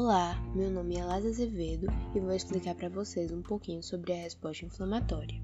Olá, 0.00 0.40
meu 0.54 0.70
nome 0.70 0.94
é 0.94 1.04
Lázaro 1.04 1.30
Azevedo 1.30 1.88
e 2.14 2.20
vou 2.20 2.32
explicar 2.32 2.76
para 2.76 2.88
vocês 2.88 3.32
um 3.32 3.42
pouquinho 3.42 3.82
sobre 3.82 4.12
a 4.12 4.16
resposta 4.22 4.64
inflamatória. 4.64 5.42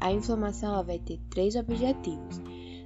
A 0.00 0.10
inflamação 0.10 0.84
vai 0.84 0.98
ter 0.98 1.20
três 1.30 1.54
objetivos: 1.54 2.40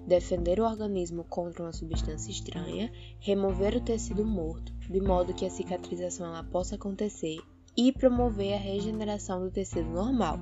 defender 0.06 0.60
o 0.60 0.66
organismo 0.66 1.24
contra 1.24 1.62
uma 1.62 1.72
substância 1.72 2.30
estranha, 2.30 2.92
remover 3.18 3.76
o 3.76 3.80
tecido 3.80 4.26
morto, 4.26 4.70
de 4.90 5.00
modo 5.00 5.32
que 5.32 5.46
a 5.46 5.50
cicatrização 5.50 6.26
ela 6.26 6.44
possa 6.44 6.74
acontecer, 6.74 7.38
e 7.74 7.90
promover 7.90 8.52
a 8.52 8.58
regeneração 8.58 9.40
do 9.40 9.50
tecido 9.50 9.88
normal. 9.88 10.38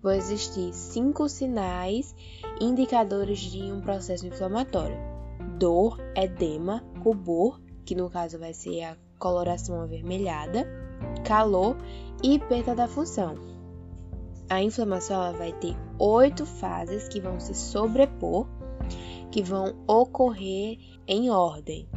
Vão 0.00 0.12
existir 0.12 0.72
cinco 0.72 1.28
sinais 1.28 2.14
indicadores 2.60 3.40
de 3.40 3.62
um 3.62 3.80
processo 3.80 4.28
inflamatório: 4.28 4.96
dor, 5.58 5.98
edema, 6.14 6.84
rubor, 7.02 7.60
que 7.84 7.96
no 7.96 8.08
caso 8.08 8.38
vai 8.38 8.54
ser 8.54 8.84
a 8.84 9.09
coloração 9.20 9.80
avermelhada, 9.82 10.66
calor 11.24 11.76
e 12.22 12.38
perda 12.40 12.74
da 12.74 12.88
função. 12.88 13.36
A 14.48 14.60
inflamação 14.60 15.32
vai 15.34 15.52
ter 15.52 15.76
oito 15.96 16.44
fases 16.44 17.06
que 17.06 17.20
vão 17.20 17.38
se 17.38 17.54
sobrepor, 17.54 18.48
que 19.30 19.42
vão 19.42 19.76
ocorrer 19.86 20.78
em 21.06 21.30
ordem. 21.30 21.88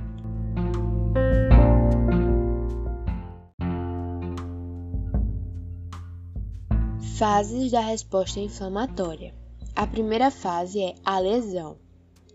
Fases 7.17 7.71
da 7.71 7.79
resposta 7.79 8.39
inflamatória. 8.39 9.33
A 9.75 9.87
primeira 9.87 10.29
fase 10.29 10.79
é 10.81 10.93
a 11.03 11.17
lesão 11.17 11.77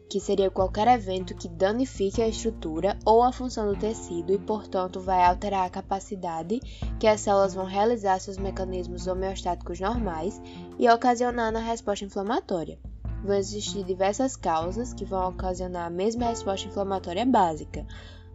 que 0.09 0.19
seria 0.19 0.51
qualquer 0.51 0.89
evento 0.89 1.35
que 1.35 1.49
danifique 1.49 2.23
a 2.23 2.29
estrutura 2.29 2.99
ou 3.05 3.23
a 3.23 3.31
função 3.31 3.73
do 3.73 3.79
tecido 3.79 4.33
e, 4.33 4.39
portanto, 4.39 5.01
vai 5.01 5.25
alterar 5.25 5.67
a 5.67 5.71
capacidade 5.71 6.61
que 6.99 7.07
as 7.07 7.21
células 7.21 7.55
vão 7.55 7.67
realizar 7.67 8.19
seus 8.19 8.39
mecanismos 8.39 9.07
homeostáticos 9.07 9.81
normais 9.81 10.41
e 10.79 10.89
ocasionar 10.89 11.53
na 11.53 11.61
resposta 11.61 12.05
inflamatória. 12.05 12.79
Vão 13.23 13.37
existir 13.37 13.85
diversas 13.85 14.37
causas 14.37 14.95
que 14.95 15.05
vão 15.05 15.29
ocasionar 15.29 15.87
a 15.87 15.91
mesma 15.91 16.27
resposta 16.27 16.69
inflamatória 16.69 17.27
básica. 17.27 17.87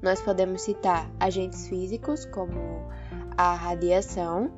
Nós 0.02 0.22
podemos 0.22 0.62
citar 0.62 1.10
agentes 1.20 1.68
físicos, 1.68 2.26
como 2.26 2.60
a 3.38 3.56
radiação, 3.56 4.52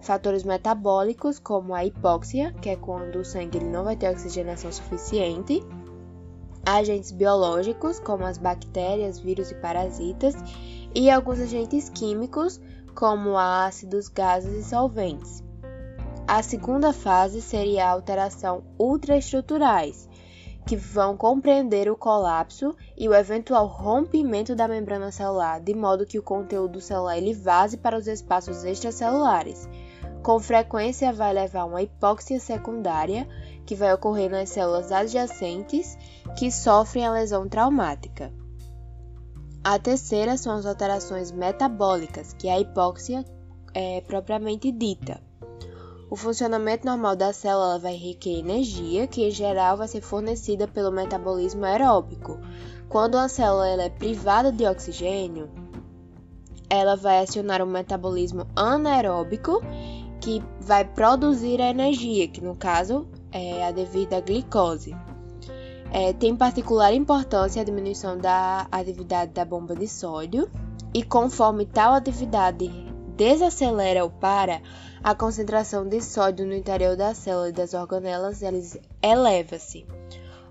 fatores 0.00 0.42
metabólicos, 0.42 1.38
como 1.38 1.74
a 1.74 1.84
hipóxia, 1.84 2.52
que 2.60 2.68
é 2.68 2.76
quando 2.76 3.20
o 3.20 3.24
sangue 3.24 3.60
não 3.60 3.84
vai 3.84 3.96
ter 3.96 4.10
oxigenação 4.10 4.70
suficiente, 4.72 5.62
agentes 6.64 7.10
biológicos, 7.10 7.98
como 7.98 8.24
as 8.24 8.38
bactérias, 8.38 9.18
vírus 9.18 9.50
e 9.50 9.54
parasitas, 9.54 10.34
e 10.94 11.10
alguns 11.10 11.40
agentes 11.40 11.88
químicos, 11.88 12.60
como 12.94 13.36
ácidos, 13.36 14.08
gases 14.08 14.66
e 14.66 14.68
solventes. 14.68 15.42
A 16.26 16.42
segunda 16.42 16.92
fase 16.92 17.42
seria 17.42 17.86
a 17.86 17.90
alteração 17.90 18.62
ultraestruturais, 18.78 20.08
que 20.66 20.76
vão 20.76 21.16
compreender 21.16 21.90
o 21.90 21.96
colapso 21.96 22.76
e 22.96 23.08
o 23.08 23.14
eventual 23.14 23.66
rompimento 23.66 24.54
da 24.54 24.68
membrana 24.68 25.10
celular, 25.10 25.60
de 25.60 25.74
modo 25.74 26.06
que 26.06 26.18
o 26.18 26.22
conteúdo 26.22 26.80
celular 26.80 27.18
ele 27.18 27.34
vaze 27.34 27.76
para 27.76 27.98
os 27.98 28.06
espaços 28.06 28.64
extracelulares. 28.64 29.68
Com 30.22 30.38
frequência 30.38 31.12
vai 31.12 31.32
levar 31.32 31.62
a 31.62 31.64
uma 31.64 31.82
hipóxia 31.82 32.38
secundária, 32.38 33.26
que 33.64 33.74
vai 33.74 33.92
ocorrer 33.92 34.30
nas 34.30 34.48
células 34.48 34.90
adjacentes 34.90 35.96
que 36.36 36.50
sofrem 36.50 37.06
a 37.06 37.12
lesão 37.12 37.48
traumática. 37.48 38.32
A 39.64 39.78
terceira 39.78 40.36
são 40.36 40.56
as 40.56 40.66
alterações 40.66 41.30
metabólicas, 41.30 42.32
que 42.32 42.48
é 42.48 42.54
a 42.54 42.60
hipóxia 42.60 43.24
é 43.74 44.00
propriamente 44.00 44.70
dita. 44.72 45.20
O 46.10 46.16
funcionamento 46.16 46.84
normal 46.84 47.16
da 47.16 47.32
célula 47.32 47.78
vai 47.78 47.96
requerer 47.96 48.40
energia, 48.40 49.06
que 49.06 49.26
em 49.26 49.30
geral 49.30 49.78
vai 49.78 49.88
ser 49.88 50.02
fornecida 50.02 50.68
pelo 50.68 50.90
metabolismo 50.90 51.64
aeróbico. 51.64 52.38
Quando 52.88 53.16
a 53.16 53.28
célula 53.28 53.82
é 53.82 53.88
privada 53.88 54.52
de 54.52 54.66
oxigênio, 54.66 55.48
ela 56.68 56.96
vai 56.96 57.20
acionar 57.20 57.62
o 57.62 57.66
metabolismo 57.66 58.46
anaeróbico, 58.54 59.62
que 60.20 60.42
vai 60.60 60.84
produzir 60.84 61.60
a 61.60 61.70
energia, 61.70 62.28
que 62.28 62.40
no 62.42 62.56
caso 62.56 63.08
é, 63.32 63.64
a 63.64 63.70
devida 63.70 64.20
glicose. 64.20 64.94
É, 65.90 66.12
tem 66.12 66.34
particular 66.34 66.94
importância 66.94 67.60
a 67.60 67.64
diminuição 67.64 68.16
da 68.16 68.66
atividade 68.70 69.32
da 69.32 69.44
bomba 69.44 69.74
de 69.74 69.88
sódio, 69.88 70.50
e 70.94 71.02
conforme 71.02 71.66
tal 71.66 71.94
atividade 71.94 72.68
desacelera 73.16 74.04
ou 74.04 74.10
para, 74.10 74.60
a 75.02 75.14
concentração 75.14 75.86
de 75.86 76.00
sódio 76.00 76.46
no 76.46 76.54
interior 76.54 76.96
da 76.96 77.14
célula 77.14 77.48
e 77.48 77.52
das 77.52 77.74
organelas 77.74 78.40
eleva-se, 79.02 79.84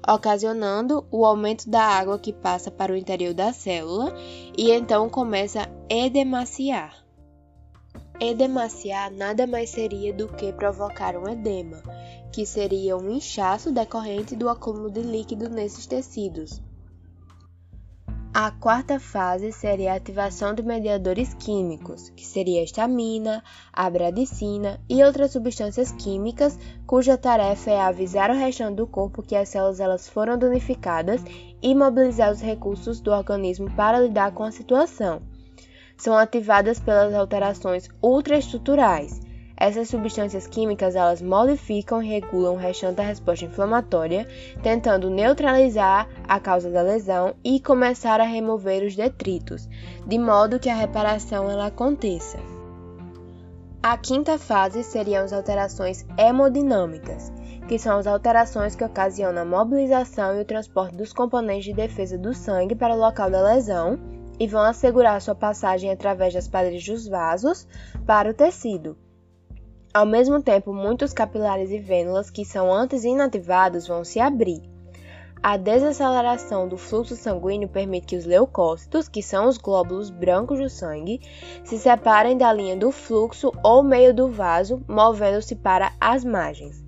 ocasionando 0.08 1.06
o 1.10 1.26
aumento 1.26 1.70
da 1.70 1.84
água 1.84 2.20
que 2.20 2.34
passa 2.34 2.70
para 2.70 2.92
o 2.92 2.98
interior 2.98 3.34
da 3.34 3.54
célula 3.54 4.14
e 4.58 4.72
então 4.72 5.10
começa 5.10 5.62
a 5.62 5.70
edemaciar. 5.90 6.96
Edemaciar 8.20 9.12
nada 9.12 9.48
mais 9.48 9.70
seria 9.70 10.14
do 10.14 10.28
que 10.28 10.54
provocar 10.54 11.16
um 11.16 11.28
edema, 11.28 11.82
que 12.32 12.46
seria 12.46 12.96
um 12.98 13.10
inchaço 13.12 13.72
decorrente 13.72 14.36
do 14.36 14.50
acúmulo 14.50 14.90
de 14.90 15.02
líquido 15.02 15.50
nesses 15.50 15.86
tecidos. 15.86 16.62
A 18.34 18.50
quarta 18.50 18.98
fase 18.98 19.52
seria 19.52 19.92
a 19.92 19.98
ativação 19.98 20.54
de 20.54 20.64
mediadores 20.64 21.34
químicos, 21.34 22.10
que 22.12 22.26
seria 22.26 22.62
a 22.62 22.64
estamina, 22.64 23.44
a 23.74 23.90
bradicina 23.90 24.80
e 24.90 25.04
outras 25.04 25.32
substâncias 25.32 25.92
químicas 25.92 26.58
cuja 26.88 27.18
tarefa 27.18 27.72
é 27.72 27.82
avisar 27.82 28.32
o 28.32 28.38
restante 28.38 28.78
do 28.78 28.88
corpo 28.88 29.22
que 29.22 29.36
as 29.36 29.50
células 29.50 29.82
elas 29.82 30.08
foram 30.08 30.38
danificadas 30.38 31.22
e 31.62 31.76
mobilizar 31.76 32.32
os 32.32 32.40
recursos 32.40 33.02
do 33.02 33.12
organismo 33.12 33.70
para 33.76 34.00
lidar 34.00 34.32
com 34.32 34.44
a 34.44 34.52
situação 34.52 35.22
são 36.02 36.18
ativadas 36.18 36.80
pelas 36.80 37.14
alterações 37.14 37.88
ultraestruturais. 38.02 39.21
Essas 39.62 39.90
substâncias 39.90 40.48
químicas 40.48 40.96
elas 40.96 41.22
modificam 41.22 42.02
e 42.02 42.08
regulam 42.08 42.56
o 42.56 42.58
restante 42.58 42.96
da 42.96 43.04
resposta 43.04 43.46
inflamatória, 43.46 44.28
tentando 44.64 45.08
neutralizar 45.08 46.10
a 46.28 46.40
causa 46.40 46.72
da 46.72 46.82
lesão 46.82 47.36
e 47.44 47.60
começar 47.60 48.20
a 48.20 48.24
remover 48.24 48.84
os 48.84 48.96
detritos, 48.96 49.70
de 50.08 50.18
modo 50.18 50.60
que 50.60 50.68
a 50.68 50.74
reparação 50.74 51.48
ela 51.48 51.68
aconteça. 51.68 52.40
A 53.84 53.96
quinta 54.00 54.40
fase 54.40 54.84
seriam 54.84 55.24
as 55.24 55.32
alterações 55.32 56.08
hemodinâmicas, 56.18 57.32
que 57.68 57.78
são 57.78 58.00
as 58.00 58.08
alterações 58.08 58.76
que 58.76 58.84
ocasionam 58.84 59.44
a 59.44 59.46
mobilização 59.46 60.40
e 60.40 60.42
o 60.42 60.46
transporte 60.46 60.98
dos 60.98 61.14
componentes 61.14 61.66
de 61.66 61.74
defesa 61.74 62.18
do 62.18 62.34
sangue 62.34 62.74
para 62.74 62.96
o 62.96 63.00
local 63.00 63.30
da 63.30 63.44
lesão 63.44 64.00
e 64.40 64.48
vão 64.48 64.64
assegurar 64.64 65.22
sua 65.22 65.36
passagem 65.36 65.92
através 65.92 66.34
das 66.34 66.48
paredes 66.48 66.84
dos 66.84 67.08
vasos 67.08 67.68
para 68.08 68.28
o 68.28 68.34
tecido. 68.34 68.98
Ao 69.94 70.06
mesmo 70.06 70.42
tempo, 70.42 70.74
muitos 70.74 71.12
capilares 71.12 71.70
e 71.70 71.78
vênulas 71.78 72.30
que 72.30 72.46
são 72.46 72.74
antes 72.74 73.04
inativados 73.04 73.88
vão 73.88 74.04
se 74.04 74.20
abrir. 74.20 74.62
A 75.44 75.58
desaceleração 75.58 76.68
do 76.68 76.78
fluxo 76.78 77.16
sanguíneo 77.16 77.68
permite 77.68 78.08
que 78.08 78.16
os 78.16 78.26
leucócitos, 78.26 79.10
que 79.10 79.24
são 79.24 79.48
os 79.48 79.58
glóbulos 79.58 80.10
brancos 80.10 80.60
do 80.60 80.70
sangue, 80.70 81.20
se 81.64 81.78
separem 81.78 82.38
da 82.38 82.54
linha 82.54 82.78
do 82.78 82.92
fluxo 82.92 83.52
ou 83.64 83.84
meio 83.84 84.14
do 84.14 84.30
vaso, 84.30 84.82
movendo-se 84.88 85.56
para 85.56 85.92
as 86.00 86.24
margens 86.24 86.82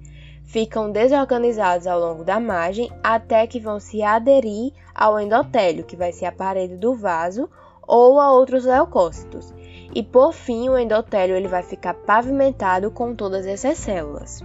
ficam 0.54 0.92
desorganizados 0.92 1.88
ao 1.88 2.00
longo 2.00 2.24
da 2.24 2.40
margem 2.40 2.92
até 3.04 3.48
que 3.48 3.60
vão 3.60 3.80
se 3.80 4.04
aderir 4.04 4.72
ao 4.94 5.20
endotélio, 5.20 5.84
que 5.84 5.96
vai 5.96 6.12
ser 6.12 6.26
a 6.28 6.32
parede 6.32 6.78
do 6.78 6.94
vaso, 6.94 7.50
ou 7.88 8.20
a 8.20 8.32
outros 8.32 8.64
leucócitos. 8.64 9.52
E 9.96 10.02
por 10.02 10.34
fim, 10.34 10.70
o 10.70 10.78
endotélio 10.78 11.36
ele 11.36 11.48
vai 11.48 11.62
ficar 11.62 11.94
pavimentado 11.94 12.90
com 12.90 13.14
todas 13.14 13.46
essas 13.46 13.78
células. 13.78 14.42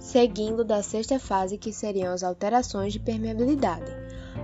Seguindo 0.00 0.64
da 0.64 0.82
sexta 0.82 1.18
fase, 1.18 1.58
que 1.58 1.72
seriam 1.72 2.12
as 2.12 2.24
alterações 2.24 2.92
de 2.92 2.98
permeabilidade. 2.98 3.94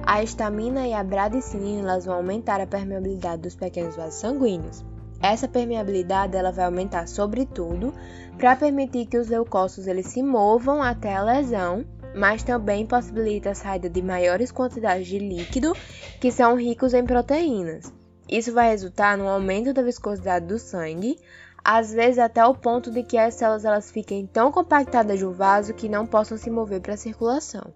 A 0.04 0.22
estamina 0.22 0.86
e 0.86 0.92
a 0.92 1.02
bradicina 1.02 1.80
elas 1.80 2.04
vão 2.04 2.14
aumentar 2.14 2.60
a 2.60 2.66
permeabilidade 2.66 3.42
dos 3.42 3.54
pequenos 3.54 3.96
vasos 3.96 4.20
sanguíneos. 4.20 4.84
Essa 5.20 5.46
permeabilidade 5.46 6.36
ela 6.36 6.50
vai 6.50 6.64
aumentar 6.64 7.06
sobretudo 7.06 7.94
para 8.36 8.56
permitir 8.56 9.06
que 9.06 9.18
os 9.18 9.28
leucócitos 9.28 9.86
eles 9.86 10.06
se 10.06 10.22
movam 10.22 10.82
até 10.82 11.14
a 11.14 11.22
lesão, 11.22 11.84
mas 12.14 12.42
também 12.42 12.84
possibilita 12.86 13.50
a 13.50 13.54
saída 13.54 13.88
de 13.88 14.02
maiores 14.02 14.50
quantidades 14.50 15.06
de 15.06 15.18
líquido 15.18 15.72
que 16.20 16.32
são 16.32 16.56
ricos 16.56 16.92
em 16.92 17.04
proteínas. 17.04 18.01
Isso 18.32 18.50
vai 18.50 18.70
resultar 18.70 19.18
no 19.18 19.28
aumento 19.28 19.74
da 19.74 19.82
viscosidade 19.82 20.46
do 20.46 20.58
sangue, 20.58 21.18
às 21.62 21.92
vezes 21.92 22.18
até 22.18 22.42
o 22.46 22.54
ponto 22.54 22.90
de 22.90 23.02
que 23.02 23.18
as 23.18 23.34
células 23.34 23.62
elas 23.62 23.90
fiquem 23.90 24.26
tão 24.26 24.50
compactadas 24.50 25.20
no 25.20 25.34
vaso 25.34 25.74
que 25.74 25.86
não 25.86 26.06
possam 26.06 26.38
se 26.38 26.50
mover 26.50 26.80
para 26.80 26.94
a 26.94 26.96
circulação. 26.96 27.74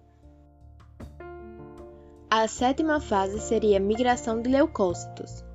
A 2.27 2.47
sétima 2.47 2.99
fase 2.99 3.39
seria 3.39 3.77
a 3.77 3.79
migração 3.79 4.41
de 4.41 4.49
leucócitos. 4.49 5.45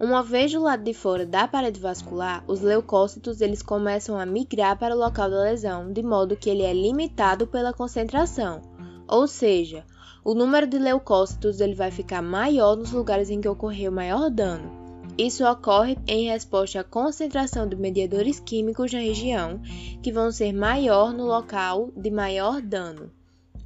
Uma 0.00 0.20
vez 0.20 0.50
do 0.50 0.60
lado 0.60 0.82
de 0.82 0.94
fora 0.94 1.24
da 1.24 1.46
parede 1.46 1.78
vascular, 1.78 2.42
os 2.48 2.60
leucócitos 2.60 3.40
eles 3.40 3.62
começam 3.62 4.18
a 4.18 4.26
migrar 4.26 4.76
para 4.76 4.96
o 4.96 4.98
local 4.98 5.30
da 5.30 5.42
lesão, 5.42 5.92
de 5.92 6.02
modo 6.02 6.36
que 6.36 6.50
ele 6.50 6.64
é 6.64 6.72
limitado 6.72 7.46
pela 7.46 7.72
concentração. 7.72 8.62
Ou 9.06 9.28
seja, 9.28 9.84
o 10.22 10.34
número 10.34 10.66
de 10.66 10.78
leucócitos 10.78 11.60
ele 11.60 11.74
vai 11.74 11.90
ficar 11.90 12.20
maior 12.20 12.76
nos 12.76 12.92
lugares 12.92 13.30
em 13.30 13.40
que 13.40 13.48
ocorreu 13.48 13.90
maior 13.90 14.30
dano. 14.30 14.70
Isso 15.16 15.44
ocorre 15.44 15.98
em 16.06 16.28
resposta 16.28 16.80
à 16.80 16.84
concentração 16.84 17.66
de 17.66 17.76
mediadores 17.76 18.40
químicos 18.40 18.92
na 18.92 19.00
região, 19.00 19.60
que 20.02 20.12
vão 20.12 20.30
ser 20.30 20.52
maior 20.52 21.12
no 21.12 21.24
local 21.26 21.90
de 21.96 22.10
maior 22.10 22.62
dano, 22.62 23.10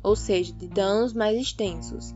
ou 0.03 0.17
seja, 0.17 0.53
de 0.53 0.67
danos 0.67 1.13
mais 1.13 1.41
extensos. 1.41 2.15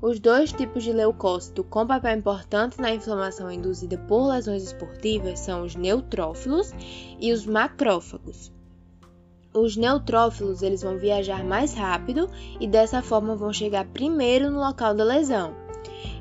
Os 0.00 0.20
dois 0.20 0.52
tipos 0.52 0.84
de 0.84 0.92
leucócito 0.92 1.64
com 1.64 1.84
papel 1.84 2.18
importante 2.18 2.80
na 2.80 2.94
inflamação 2.94 3.50
induzida 3.50 3.98
por 3.98 4.28
lesões 4.28 4.62
esportivas 4.62 5.40
são 5.40 5.64
os 5.64 5.74
neutrófilos 5.74 6.72
e 7.20 7.32
os 7.32 7.44
macrófagos. 7.44 8.52
Os 9.60 9.76
neutrófilos 9.76 10.62
eles 10.62 10.82
vão 10.82 10.98
viajar 10.98 11.44
mais 11.44 11.74
rápido 11.74 12.30
e 12.60 12.66
dessa 12.66 13.02
forma 13.02 13.34
vão 13.34 13.52
chegar 13.52 13.84
primeiro 13.86 14.52
no 14.52 14.60
local 14.60 14.94
da 14.94 15.02
lesão. 15.02 15.52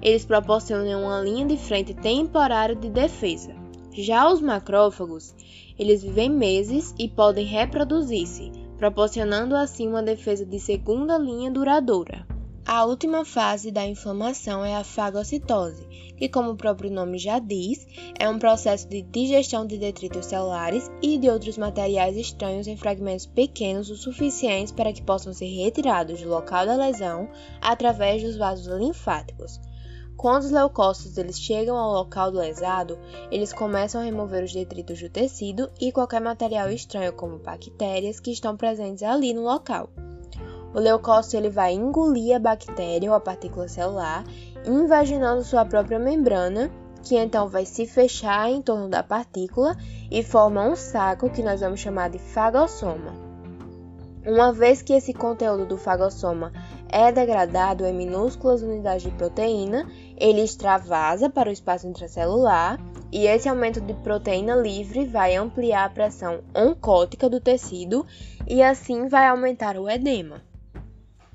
Eles 0.02 0.26
proporcionam 0.26 1.04
uma 1.04 1.22
linha 1.22 1.46
de 1.46 1.56
frente 1.56 1.94
temporária 1.94 2.76
de 2.76 2.90
defesa. 2.90 3.56
Já 3.94 4.28
os 4.28 4.42
macrófagos, 4.42 5.36
eles 5.78 6.02
vivem 6.02 6.32
meses 6.32 6.96
e 6.98 7.08
podem 7.08 7.46
reproduzir-se, 7.46 8.52
proporcionando 8.80 9.56
assim 9.56 9.88
uma 9.88 10.02
defesa 10.02 10.44
de 10.44 10.60
segunda 10.60 11.16
linha 11.20 11.52
duradoura. 11.52 12.26
A 12.66 12.86
última 12.86 13.24
fase 13.24 13.72
da 13.72 13.86
inflamação 13.86 14.66
é 14.66 14.76
a 14.76 14.84
fagocitose, 14.84 15.87
que, 16.18 16.28
como 16.28 16.52
o 16.52 16.58
próprio 16.58 16.92
nome 16.92 17.18
já 17.18 17.40
diz, 17.40 17.88
é 18.20 18.28
um 18.28 18.40
processo 18.40 18.90
de 18.90 19.02
digestão 19.04 19.66
de 19.66 19.78
detritos 19.78 20.26
celulares 20.26 20.92
e 21.02 21.18
de 21.18 21.30
outros 21.30 21.58
materiais 21.58 22.18
estranhos 22.18 22.68
em 22.68 22.76
fragmentos 22.76 23.26
pequenos 23.26 23.90
o 23.90 23.96
suficientes 23.96 24.74
para 24.74 24.92
que 24.92 25.02
possam 25.02 25.32
ser 25.32 25.48
retirados 25.48 26.22
do 26.22 26.30
local 26.30 26.66
da 26.66 26.76
lesão 26.76 27.30
através 27.62 28.24
dos 28.24 28.36
vasos 28.36 28.68
linfáticos. 28.68 29.60
Quando 30.18 30.46
os 30.46 30.52
leucócitos 30.52 31.16
eles 31.20 31.40
chegam 31.40 31.78
ao 31.78 31.94
local 31.94 32.32
do 32.32 32.40
lesado, 32.40 32.98
eles 33.30 33.54
começam 33.54 34.02
a 34.02 34.04
remover 34.04 34.44
os 34.44 34.52
detritos 34.52 35.00
do 35.00 35.10
tecido 35.10 35.70
e 35.80 35.92
qualquer 35.92 36.20
material 36.20 36.72
estranho, 36.72 37.14
como 37.14 37.38
bactérias, 37.38 38.20
que 38.20 38.32
estão 38.32 38.58
presentes 38.58 39.04
ali 39.04 39.32
no 39.32 39.44
local. 39.44 39.92
O 40.74 40.80
leucócito 40.80 41.38
ele 41.38 41.50
vai 41.50 41.74
engolir 41.74 42.36
a 42.36 42.40
bactéria 42.40 43.10
ou 43.10 43.16
a 43.16 43.20
partícula 43.20 43.68
celular, 43.68 44.24
invaginando 44.66 45.44
sua 45.44 45.66
própria 45.66 46.00
membrana, 46.00 46.72
que 47.04 47.16
então 47.16 47.48
vai 47.48 47.66
se 47.66 47.86
fechar 47.86 48.50
em 48.50 48.62
torno 48.62 48.90
da 48.90 49.04
partícula 49.04 49.76
e 50.12 50.24
forma 50.24 50.66
um 50.66 50.76
saco 50.76 51.30
que 51.30 51.44
nós 51.44 51.62
vamos 51.62 51.80
chamar 51.80 52.10
de 52.10 52.20
fagossoma. 52.20 53.28
Uma 54.26 54.52
vez 54.52 54.82
que 54.82 54.92
esse 54.92 55.14
conteúdo 55.14 55.66
do 55.66 55.78
fagossoma 55.78 56.52
é 56.90 57.12
degradado 57.14 57.86
em 57.86 57.94
minúsculas 57.94 58.62
unidades 58.62 59.04
de 59.04 59.12
proteína, 59.12 59.90
ele 60.18 60.42
extravasa 60.42 61.30
para 61.30 61.50
o 61.50 61.54
espaço 61.54 61.88
intracelular 61.88 62.78
e 63.10 63.26
esse 63.26 63.48
aumento 63.48 63.80
de 63.80 63.94
proteína 63.94 64.54
livre 64.56 65.06
vai 65.06 65.36
ampliar 65.36 65.86
a 65.86 65.90
pressão 65.90 66.42
oncótica 66.54 67.30
do 67.30 67.40
tecido 67.40 68.06
e 68.46 68.62
assim 68.62 69.08
vai 69.08 69.28
aumentar 69.28 69.78
o 69.78 69.90
edema. 69.90 70.42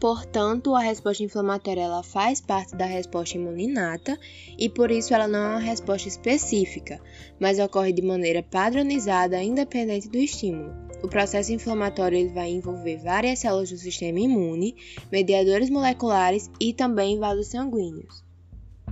Portanto, 0.02 0.74
a 0.74 0.80
resposta 0.80 1.22
inflamatória 1.22 1.82
ela 1.82 2.02
faz 2.02 2.40
parte 2.40 2.74
da 2.74 2.84
resposta 2.84 3.36
imuninata 3.36 4.18
e 4.58 4.68
por 4.68 4.90
isso 4.90 5.14
ela 5.14 5.28
não 5.28 5.38
é 5.38 5.48
uma 5.50 5.60
resposta 5.60 6.08
específica, 6.08 7.00
mas 7.38 7.60
ocorre 7.60 7.92
de 7.92 8.02
maneira 8.02 8.42
padronizada 8.42 9.40
independente 9.40 10.08
do 10.08 10.16
estímulo. 10.16 10.74
O 11.04 11.08
processo 11.08 11.52
inflamatório 11.52 12.18
ele 12.18 12.30
vai 12.30 12.50
envolver 12.50 12.96
várias 12.96 13.38
células 13.38 13.70
do 13.70 13.78
sistema 13.78 14.18
imune, 14.18 14.74
mediadores 15.12 15.70
moleculares 15.70 16.50
e 16.58 16.72
também 16.72 17.20
vasos 17.20 17.46
sanguíneos. 17.46 18.24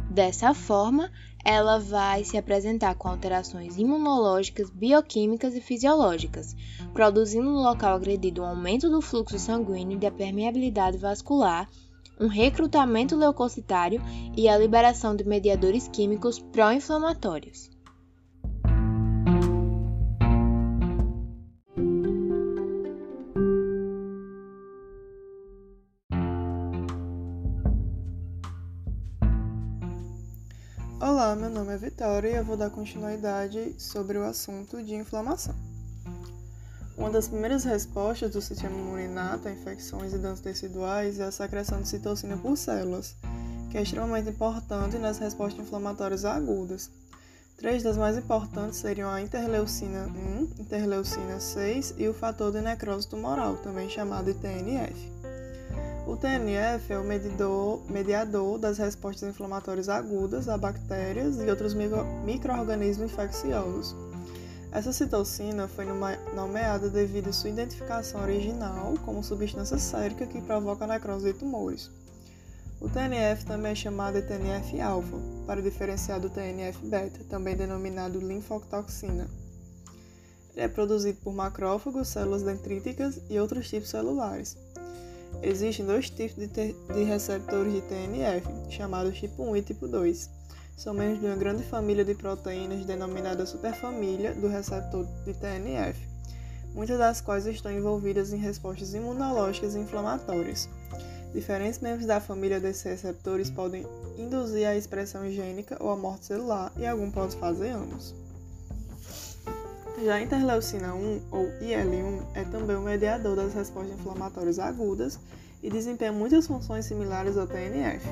Dessa 0.08 0.54
forma, 0.54 1.10
ela 1.44 1.78
vai 1.78 2.24
se 2.24 2.36
apresentar 2.36 2.94
com 2.94 3.08
alterações 3.08 3.78
imunológicas, 3.78 4.70
bioquímicas 4.70 5.54
e 5.54 5.60
fisiológicas, 5.60 6.54
produzindo 6.92 7.50
no 7.50 7.62
local 7.62 7.96
agredido 7.96 8.42
um 8.42 8.46
aumento 8.46 8.90
do 8.90 9.00
fluxo 9.00 9.38
sanguíneo 9.38 9.96
e 9.96 10.00
da 10.00 10.10
permeabilidade 10.10 10.98
vascular, 10.98 11.68
um 12.20 12.26
recrutamento 12.26 13.16
leucocitário 13.16 14.02
e 14.36 14.48
a 14.48 14.58
liberação 14.58 15.16
de 15.16 15.24
mediadores 15.24 15.88
químicos 15.88 16.38
pró-inflamatórios. 16.38 17.70
Olá, 31.30 31.38
meu 31.38 31.50
nome 31.50 31.72
é 31.72 31.76
Vitória 31.76 32.28
e 32.28 32.34
eu 32.34 32.44
vou 32.44 32.56
dar 32.56 32.70
continuidade 32.70 33.76
sobre 33.78 34.18
o 34.18 34.24
assunto 34.24 34.82
de 34.82 34.96
inflamação. 34.96 35.54
Uma 36.98 37.08
das 37.08 37.28
primeiras 37.28 37.62
respostas 37.62 38.32
do 38.32 38.42
sistema 38.42 38.76
imune 38.76 39.04
inato 39.04 39.46
a 39.46 39.52
infecções 39.52 40.12
e 40.12 40.18
danos 40.18 40.40
teciduais 40.40 41.20
é 41.20 41.24
a 41.26 41.30
secreção 41.30 41.80
de 41.80 41.88
citocina 41.88 42.36
por 42.36 42.56
células, 42.56 43.14
que 43.70 43.78
é 43.78 43.82
extremamente 43.82 44.28
importante 44.28 44.98
nas 44.98 45.18
respostas 45.18 45.64
inflamatórias 45.64 46.24
agudas. 46.24 46.90
Três 47.56 47.84
das 47.84 47.96
mais 47.96 48.18
importantes 48.18 48.80
seriam 48.80 49.08
a 49.08 49.22
interleucina 49.22 50.08
1, 50.08 50.62
interleucina 50.62 51.38
6 51.38 51.94
e 51.96 52.08
o 52.08 52.12
fator 52.12 52.50
de 52.50 52.60
necrose 52.60 53.06
tumoral, 53.06 53.56
também 53.58 53.88
chamado 53.88 54.34
TNF. 54.34 55.19
O 56.06 56.16
TNF 56.16 56.92
é 56.92 56.98
o 56.98 57.04
medidor, 57.04 57.82
mediador 57.88 58.58
das 58.58 58.78
respostas 58.78 59.28
inflamatórias 59.28 59.88
agudas 59.88 60.48
a 60.48 60.58
bactérias 60.58 61.36
e 61.38 61.48
outros 61.48 61.74
micro-organismos 61.74 63.12
infecciosos. 63.12 63.94
Essa 64.72 64.92
citocina 64.92 65.68
foi 65.68 65.84
nomeada 66.34 66.88
devido 66.88 67.28
à 67.28 67.32
sua 67.32 67.50
identificação 67.50 68.22
original 68.22 68.94
como 69.04 69.22
substância 69.22 69.78
sérica 69.78 70.26
que 70.26 70.40
provoca 70.40 70.86
necrose 70.86 71.32
de 71.32 71.38
tumores. 71.38 71.90
O 72.80 72.88
TNF 72.88 73.44
também 73.44 73.72
é 73.72 73.74
chamado 73.74 74.14
de 74.14 74.26
TNF-alfa, 74.26 75.16
para 75.46 75.60
diferenciar 75.60 76.18
do 76.18 76.30
TNF-beta, 76.30 77.24
também 77.28 77.54
denominado 77.54 78.18
linfotoxina. 78.18 79.28
Ele 80.54 80.64
é 80.64 80.68
produzido 80.68 81.18
por 81.22 81.32
macrófagos, 81.34 82.08
células 82.08 82.42
dendríticas 82.42 83.20
e 83.28 83.38
outros 83.38 83.68
tipos 83.68 83.90
celulares. 83.90 84.56
Existem 85.42 85.86
dois 85.86 86.10
tipos 86.10 86.36
de, 86.36 86.46
de, 86.48 87.04
receptores 87.04 87.72
de 87.72 87.80
TNF, 87.82 88.46
chamados 88.68 89.18
tipo 89.18 89.42
1 89.42 89.56
e 89.56 89.62
tipo 89.62 89.88
2. 89.88 90.30
São 90.76 90.94
membros 90.94 91.20
de 91.20 91.26
uma 91.26 91.36
grande 91.36 91.62
família 91.62 92.04
de 92.04 92.14
proteínas 92.14 92.84
denominada 92.84 93.46
superfamília 93.46 94.34
do 94.34 94.48
receptor 94.48 95.06
de 95.24 95.34
TNF, 95.34 95.98
muitas 96.74 96.98
das 96.98 97.20
quais 97.20 97.46
estão 97.46 97.72
envolvidas 97.72 98.32
em 98.32 98.36
respostas 98.36 98.94
imunológicas 98.94 99.74
e 99.74 99.78
inflamatórias. 99.78 100.68
Diferentes 101.32 101.78
membros 101.78 102.06
da 102.06 102.20
família 102.20 102.60
desses 102.60 102.82
receptores 102.82 103.50
podem 103.50 103.86
induzir 104.18 104.66
a 104.66 104.76
expressão 104.76 105.30
gênica 105.30 105.76
ou 105.80 105.90
a 105.90 105.96
morte 105.96 106.26
celular, 106.26 106.72
e 106.76 106.86
alguns 106.86 107.12
podem 107.14 107.38
fazer 107.38 107.70
ambos. 107.70 108.14
Já 110.02 110.14
a 110.14 110.22
interleucina 110.22 110.94
1, 110.94 111.22
ou 111.30 111.52
IL-1, 111.60 112.22
é 112.32 112.42
também 112.44 112.74
um 112.74 112.80
mediador 112.80 113.36
das 113.36 113.52
respostas 113.52 113.98
inflamatórias 113.98 114.58
agudas 114.58 115.20
e 115.62 115.68
desempenha 115.68 116.10
muitas 116.10 116.46
funções 116.46 116.86
similares 116.86 117.36
ao 117.36 117.46
TNF. 117.46 118.06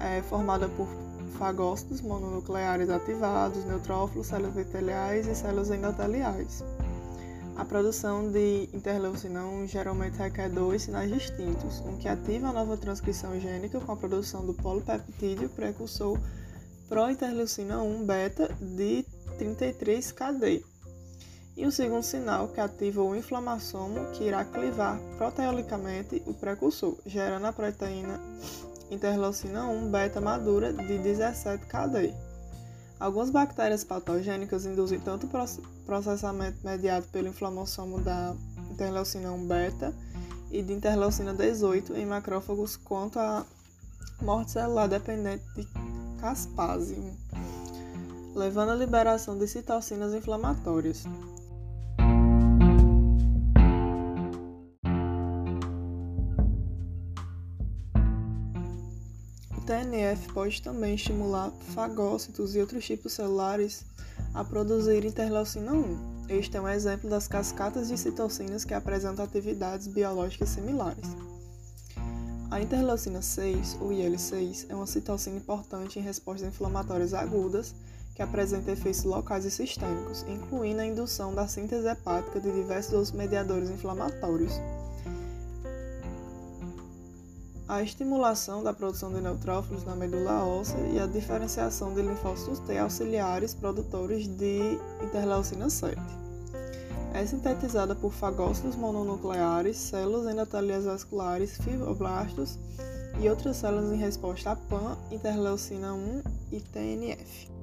É 0.00 0.22
formada 0.22 0.70
por 0.70 0.88
fagócitos 1.38 2.00
mononucleares 2.00 2.88
ativados, 2.88 3.62
neutrófilos, 3.66 4.28
células 4.28 4.56
epiteliais 4.56 5.26
e 5.26 5.34
células 5.34 5.70
endoteliais. 5.70 6.64
A 7.56 7.64
produção 7.66 8.32
de 8.32 8.66
interleucina 8.72 9.44
1 9.44 9.66
geralmente 9.66 10.16
requer 10.16 10.48
dois 10.48 10.84
sinais 10.84 11.12
distintos, 11.12 11.80
um 11.80 11.98
que 11.98 12.08
ativa 12.08 12.48
a 12.48 12.52
nova 12.52 12.74
transcrição 12.78 13.38
gênica 13.38 13.80
com 13.80 13.92
a 13.92 13.96
produção 13.96 14.46
do 14.46 14.54
polipeptídeo 14.54 15.50
precursor 15.50 16.18
pro-interleucina 16.88 17.82
1 17.82 18.06
beta 18.06 18.48
de 18.60 19.04
33-KD 19.38 20.75
e 21.56 21.64
o 21.64 21.72
segundo 21.72 22.02
sinal 22.02 22.48
que 22.48 22.60
ativa 22.60 23.02
o 23.02 23.16
inflamassomo 23.16 24.10
que 24.12 24.24
irá 24.24 24.44
clivar 24.44 24.98
proteolicamente 25.16 26.22
o 26.26 26.34
precursor, 26.34 26.96
gerando 27.06 27.46
a 27.46 27.52
proteína 27.52 28.20
interleucina 28.90 29.64
1 29.64 29.90
beta 29.90 30.20
madura 30.20 30.72
de 30.72 30.98
17 30.98 31.64
KD. 31.66 32.12
Algumas 33.00 33.30
bactérias 33.30 33.84
patogênicas 33.84 34.66
induzem 34.66 35.00
tanto 35.00 35.28
processamento 35.84 36.58
mediado 36.64 37.06
pelo 37.08 37.28
inflamassomo 37.28 38.00
da 38.00 38.34
interleucina 38.70 39.32
1 39.32 39.46
beta 39.46 39.94
e 40.50 40.62
de 40.62 40.72
interleucina 40.72 41.32
18 41.34 41.94
em 41.94 42.06
macrófagos 42.06 42.76
quanto 42.76 43.18
a 43.18 43.44
morte 44.20 44.52
celular 44.52 44.88
dependente 44.88 45.44
de 45.54 45.66
caspase. 46.20 46.96
levando 48.34 48.70
à 48.70 48.74
liberação 48.74 49.36
de 49.36 49.48
citocinas 49.48 50.12
inflamatórias. 50.12 51.04
TNF 59.66 60.32
pode 60.32 60.62
também 60.62 60.94
estimular 60.94 61.50
fagócitos 61.74 62.54
e 62.54 62.60
outros 62.60 62.84
tipos 62.84 63.14
celulares 63.14 63.84
a 64.32 64.44
produzir 64.44 65.04
interleucina 65.04 65.72
1. 65.72 66.26
Este 66.28 66.56
é 66.56 66.60
um 66.60 66.68
exemplo 66.68 67.10
das 67.10 67.26
cascatas 67.26 67.88
de 67.88 67.98
citocinas 67.98 68.64
que 68.64 68.74
apresentam 68.74 69.24
atividades 69.24 69.88
biológicas 69.88 70.50
similares. 70.50 71.16
A 72.48 72.60
interleucina 72.60 73.20
6, 73.20 73.78
ou 73.80 73.92
IL-6, 73.92 74.66
é 74.68 74.74
uma 74.74 74.86
citocina 74.86 75.36
importante 75.36 75.98
em 75.98 76.02
respostas 76.02 76.46
inflamatórias 76.46 77.12
agudas 77.12 77.74
que 78.14 78.22
apresenta 78.22 78.70
efeitos 78.70 79.02
locais 79.02 79.44
e 79.44 79.50
sistêmicos, 79.50 80.24
incluindo 80.28 80.80
a 80.80 80.86
indução 80.86 81.34
da 81.34 81.48
síntese 81.48 81.88
hepática 81.88 82.38
de 82.38 82.52
diversos 82.52 82.92
outros 82.92 83.12
mediadores 83.12 83.68
inflamatórios. 83.68 84.52
A 87.76 87.82
estimulação 87.82 88.62
da 88.62 88.72
produção 88.72 89.12
de 89.12 89.20
neutrófilos 89.20 89.84
na 89.84 89.94
medula 89.94 90.42
óssea 90.42 90.78
e 90.94 90.98
a 90.98 91.04
diferenciação 91.04 91.92
de 91.92 92.00
linfócitos 92.00 92.58
T 92.60 92.78
auxiliares 92.78 93.52
produtores 93.52 94.26
de 94.26 94.78
interleucina 95.04 95.68
7. 95.68 95.94
É 97.12 97.26
sintetizada 97.26 97.94
por 97.94 98.14
fagócitos 98.14 98.76
mononucleares, 98.76 99.76
células 99.76 100.32
endoteliais 100.32 100.86
vasculares, 100.86 101.58
fibroblastos 101.58 102.58
e 103.20 103.28
outras 103.28 103.58
células 103.58 103.92
em 103.92 103.98
resposta 103.98 104.52
a 104.52 104.56
PAN, 104.56 104.96
interleucina 105.12 105.92
1 105.92 106.22
e 106.52 106.60
TNF. 106.60 107.55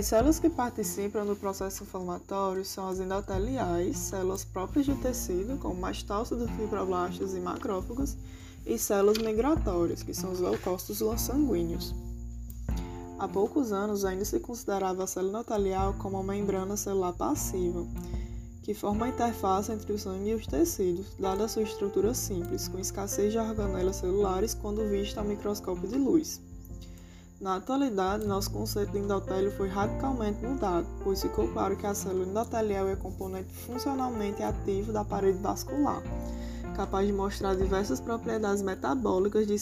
As 0.00 0.06
células 0.06 0.38
que 0.38 0.48
participam 0.48 1.26
do 1.26 1.36
processo 1.36 1.82
inflamatório 1.82 2.64
são 2.64 2.88
as 2.88 2.98
endoteliais, 2.98 3.98
células 3.98 4.46
próprias 4.46 4.86
do 4.86 4.96
tecido, 4.96 5.58
como 5.58 5.78
mastócitos, 5.78 6.50
fibroblastos 6.52 7.34
e 7.34 7.38
macrófagos, 7.38 8.16
e 8.64 8.78
células 8.78 9.18
migratórias, 9.18 10.02
que 10.02 10.14
são 10.14 10.32
os 10.32 10.40
leucócitos 10.40 11.20
sanguíneos. 11.20 11.94
Há 13.18 13.28
poucos 13.28 13.72
anos 13.72 14.06
ainda 14.06 14.24
se 14.24 14.40
considerava 14.40 15.04
a 15.04 15.06
célula 15.06 15.40
endotelial 15.40 15.92
como 15.98 16.18
uma 16.18 16.32
membrana 16.32 16.78
celular 16.78 17.12
passiva, 17.12 17.86
que 18.62 18.72
forma 18.72 19.04
a 19.04 19.10
interface 19.10 19.70
entre 19.70 19.92
o 19.92 19.98
sangue 19.98 20.30
e 20.30 20.34
os 20.34 20.46
tecidos, 20.46 21.08
dada 21.18 21.44
a 21.44 21.48
sua 21.48 21.64
estrutura 21.64 22.14
simples, 22.14 22.68
com 22.68 22.78
escassez 22.78 23.32
de 23.32 23.38
organelas 23.38 23.96
celulares 23.96 24.54
quando 24.54 24.88
vista 24.88 25.20
ao 25.20 25.26
microscópio 25.26 25.86
de 25.86 25.98
luz. 25.98 26.40
Na 27.40 27.56
atualidade, 27.56 28.26
nosso 28.26 28.50
conceito 28.50 28.92
de 28.92 28.98
endotélio 28.98 29.50
foi 29.52 29.66
radicalmente 29.66 30.44
mudado, 30.44 30.86
pois 31.02 31.22
ficou 31.22 31.48
claro 31.48 31.74
que 31.74 31.86
a 31.86 31.94
célula 31.94 32.26
endotelial 32.26 32.86
é 32.86 32.94
componente 32.96 33.50
funcionalmente 33.50 34.42
ativo 34.42 34.92
da 34.92 35.06
parede 35.06 35.38
vascular, 35.38 36.02
capaz 36.76 37.06
de 37.06 37.14
mostrar 37.14 37.56
diversas 37.56 37.98
propriedades 37.98 38.60
metabólicas 38.60 39.46
de, 39.46 39.56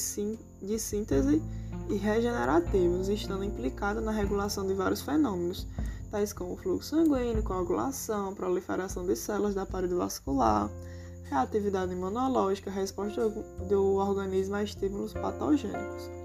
de 0.60 0.78
síntese 0.80 1.40
e 1.88 1.94
regenerativas, 1.94 3.06
estando 3.06 3.44
implicada 3.44 4.00
na 4.00 4.10
regulação 4.10 4.66
de 4.66 4.74
vários 4.74 5.02
fenômenos, 5.02 5.64
tais 6.10 6.32
como 6.32 6.56
fluxo 6.56 6.96
sanguíneo, 6.96 7.44
coagulação, 7.44 8.34
proliferação 8.34 9.06
de 9.06 9.14
células 9.14 9.54
da 9.54 9.64
parede 9.64 9.94
vascular, 9.94 10.68
reatividade 11.30 11.92
imunológica, 11.92 12.72
resposta 12.72 13.28
do 13.28 13.94
organismo 13.94 14.56
a 14.56 14.64
estímulos 14.64 15.12
patogênicos. 15.12 16.17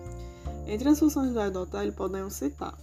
Entre 0.66 0.88
as 0.88 1.00
funções 1.00 1.34
do 1.34 1.42
endotélio 1.42 1.94
podemos 1.94 2.34
citar 2.34 2.74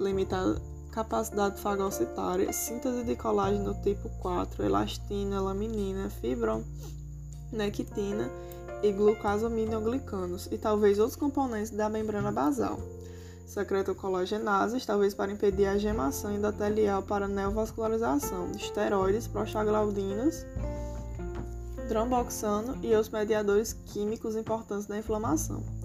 limitar 0.00 0.44
capacidade 0.90 1.60
fagocitária, 1.60 2.52
síntese 2.52 3.04
de 3.04 3.14
colágeno 3.14 3.74
tipo 3.82 4.08
4, 4.20 4.64
elastina, 4.64 5.40
laminina, 5.40 6.10
fibronectina 6.10 6.68
e 8.82 8.92
glucosaminoglicanos 8.92 10.48
e 10.50 10.58
talvez 10.58 10.98
outros 10.98 11.16
componentes 11.16 11.70
da 11.70 11.88
membrana 11.88 12.32
basal. 12.32 12.80
Secreta 13.46 13.94
colagenases, 13.94 14.84
talvez 14.84 15.14
para 15.14 15.32
impedir 15.32 15.66
a 15.66 15.78
gemação 15.78 16.32
endotelial 16.32 17.02
para 17.02 17.28
neovascularização, 17.28 18.50
esteroides, 18.52 19.26
prostaglandinas, 19.26 20.44
tromboxano 21.88 22.76
e 22.82 22.94
os 22.94 23.08
mediadores 23.08 23.72
químicos 23.72 24.36
importantes 24.36 24.86
da 24.86 24.98
inflamação 24.98 25.77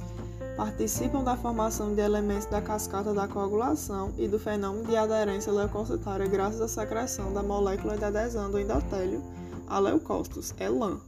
participam 0.56 1.24
da 1.24 1.36
formação 1.36 1.96
de 1.96 2.02
elementos 2.02 2.46
da 2.46 2.62
cascata 2.62 3.14
da 3.14 3.28
coagulação 3.28 4.14
e 4.18 4.28
do 4.28 4.38
fenômeno 4.38 4.86
de 4.86 4.96
aderência 4.96 5.52
leucocitária 5.52 6.28
graças 6.28 6.62
à 6.62 6.68
secreção 6.68 7.34
da 7.34 7.42
molécula 7.42 7.98
de 7.98 8.06
adesão 8.06 8.52
do 8.52 8.60
endotélio 8.60 9.22
a 9.68 9.80
leucócitos, 9.80 10.54
ELAN. 10.60 11.00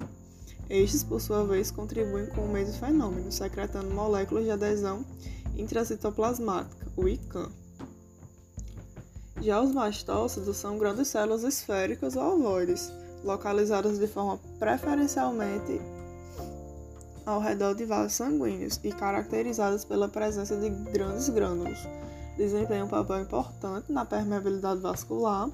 Estes, 0.69 1.03
por 1.03 1.21
sua 1.21 1.43
vez, 1.45 1.69
contribuem 1.69 2.25
com 2.27 2.41
o 2.41 2.51
mesmo 2.51 2.73
fenômeno, 2.79 3.31
secretando 3.31 3.93
moléculas 3.93 4.45
de 4.45 4.51
adesão 4.51 5.05
intracitoplasmática, 5.55 6.87
o 6.97 7.07
ICAM. 7.07 7.51
Já 9.41 9.61
os 9.61 9.71
mastócitos 9.71 10.57
são 10.57 10.79
grandes 10.79 11.09
células 11.09 11.43
esféricas 11.43 12.15
ou 12.15 12.39
ovoides, 12.39 12.91
localizadas 13.23 13.99
de 13.99 14.07
forma 14.07 14.39
preferencialmente 14.57 15.79
ao 17.25 17.39
redor 17.39 17.73
de 17.75 17.85
vasos 17.85 18.13
sanguíneos 18.13 18.79
e 18.83 18.91
caracterizadas 18.91 19.83
pela 19.83 20.07
presença 20.07 20.55
de 20.55 20.69
grandes 20.69 21.29
grânulos. 21.29 21.79
Desempenham 22.37 22.85
um 22.85 22.89
papel 22.89 23.21
importante 23.21 23.91
na 23.91 24.05
permeabilidade 24.05 24.81
vascular 24.81 25.49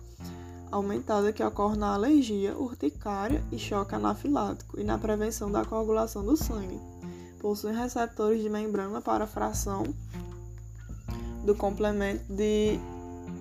aumentada 0.71 1.33
que 1.33 1.43
ocorre 1.43 1.77
na 1.77 1.93
alergia, 1.93 2.57
urticária 2.57 3.43
e 3.51 3.59
choque 3.59 3.93
anafilático 3.93 4.79
e 4.79 4.83
na 4.83 4.97
prevenção 4.97 5.51
da 5.51 5.65
coagulação 5.65 6.23
do 6.23 6.37
sangue. 6.37 6.79
Possuem 7.39 7.75
receptores 7.75 8.41
de 8.41 8.49
membrana 8.49 9.01
para 9.01 9.27
fração 9.27 9.83
do 11.45 11.53
complemento 11.53 12.23
de 12.31 12.79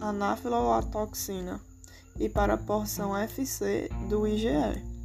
anafilotoxina 0.01 1.61
e 2.19 2.29
para 2.29 2.55
a 2.55 2.59
porção 2.59 3.17
FC 3.17 3.89
do 4.09 4.27
IgE. 4.27 5.00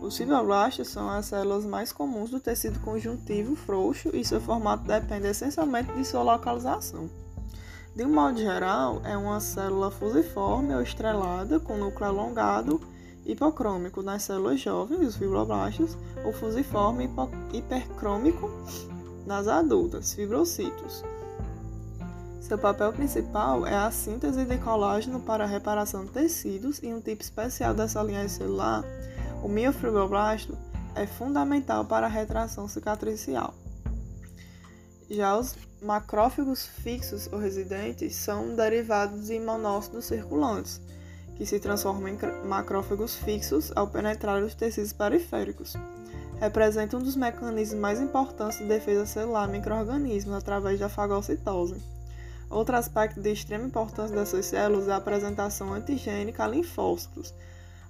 Os 0.00 0.16
fibroblastos 0.16 0.88
são 0.88 1.10
as 1.10 1.26
células 1.26 1.66
mais 1.66 1.92
comuns 1.92 2.30
do 2.30 2.40
tecido 2.40 2.80
conjuntivo 2.80 3.54
frouxo 3.54 4.10
e 4.14 4.24
seu 4.24 4.40
formato 4.40 4.84
depende 4.84 5.28
essencialmente 5.28 5.92
de 5.92 6.04
sua 6.06 6.22
localização. 6.22 7.10
De 7.94 8.04
um 8.04 8.12
modo 8.12 8.38
geral, 8.38 9.02
é 9.04 9.14
uma 9.14 9.40
célula 9.40 9.90
fusiforme 9.90 10.74
ou 10.74 10.80
estrelada 10.80 11.60
com 11.60 11.76
núcleo 11.76 12.08
alongado 12.08 12.80
hipocrômico 13.26 14.02
nas 14.02 14.22
células 14.22 14.60
jovens, 14.60 15.06
os 15.06 15.16
fibroblastos, 15.16 15.98
ou 16.24 16.32
fusiforme 16.32 17.10
hipercrômico 17.52 18.50
nas 19.26 19.48
adultas, 19.48 20.14
fibrocitos. 20.14 21.04
Seu 22.40 22.56
papel 22.56 22.92
principal 22.92 23.66
é 23.66 23.76
a 23.76 23.90
síntese 23.90 24.44
de 24.44 24.56
colágeno 24.58 25.20
para 25.20 25.44
a 25.44 25.46
reparação 25.46 26.06
de 26.06 26.10
tecidos 26.10 26.80
e 26.82 26.92
um 26.92 27.00
tipo 27.00 27.22
especial 27.22 27.74
dessa 27.74 28.02
linhagem 28.02 28.28
celular 28.28 28.82
o 29.42 29.48
miofibroblasto 29.48 30.56
é 30.94 31.06
fundamental 31.06 31.84
para 31.84 32.06
a 32.06 32.10
retração 32.10 32.68
cicatricial. 32.68 33.54
Já 35.08 35.36
os 35.36 35.56
macrófagos 35.82 36.66
fixos 36.66 37.28
ou 37.32 37.38
residentes 37.38 38.14
são 38.14 38.54
derivados 38.54 39.26
de 39.26 39.40
monócitos 39.40 40.04
circulantes, 40.04 40.80
que 41.36 41.46
se 41.46 41.58
transformam 41.58 42.08
em 42.08 42.18
macrófagos 42.46 43.16
fixos 43.16 43.72
ao 43.74 43.88
penetrar 43.88 44.42
os 44.42 44.54
tecidos 44.54 44.92
periféricos. 44.92 45.74
Representam 46.38 47.00
um 47.00 47.02
dos 47.02 47.16
mecanismos 47.16 47.80
mais 47.80 48.00
importantes 48.00 48.58
de 48.58 48.66
defesa 48.66 49.06
celular 49.06 49.48
microorganismos 49.48 50.34
através 50.34 50.78
da 50.78 50.88
fagocitose. 50.88 51.82
Outro 52.50 52.76
aspecto 52.76 53.20
de 53.20 53.32
extrema 53.32 53.66
importância 53.66 54.14
dessas 54.14 54.46
células 54.46 54.88
é 54.88 54.92
a 54.92 54.96
apresentação 54.96 55.72
antigênica 55.72 56.44
a 56.44 56.48
linfócitos, 56.48 57.32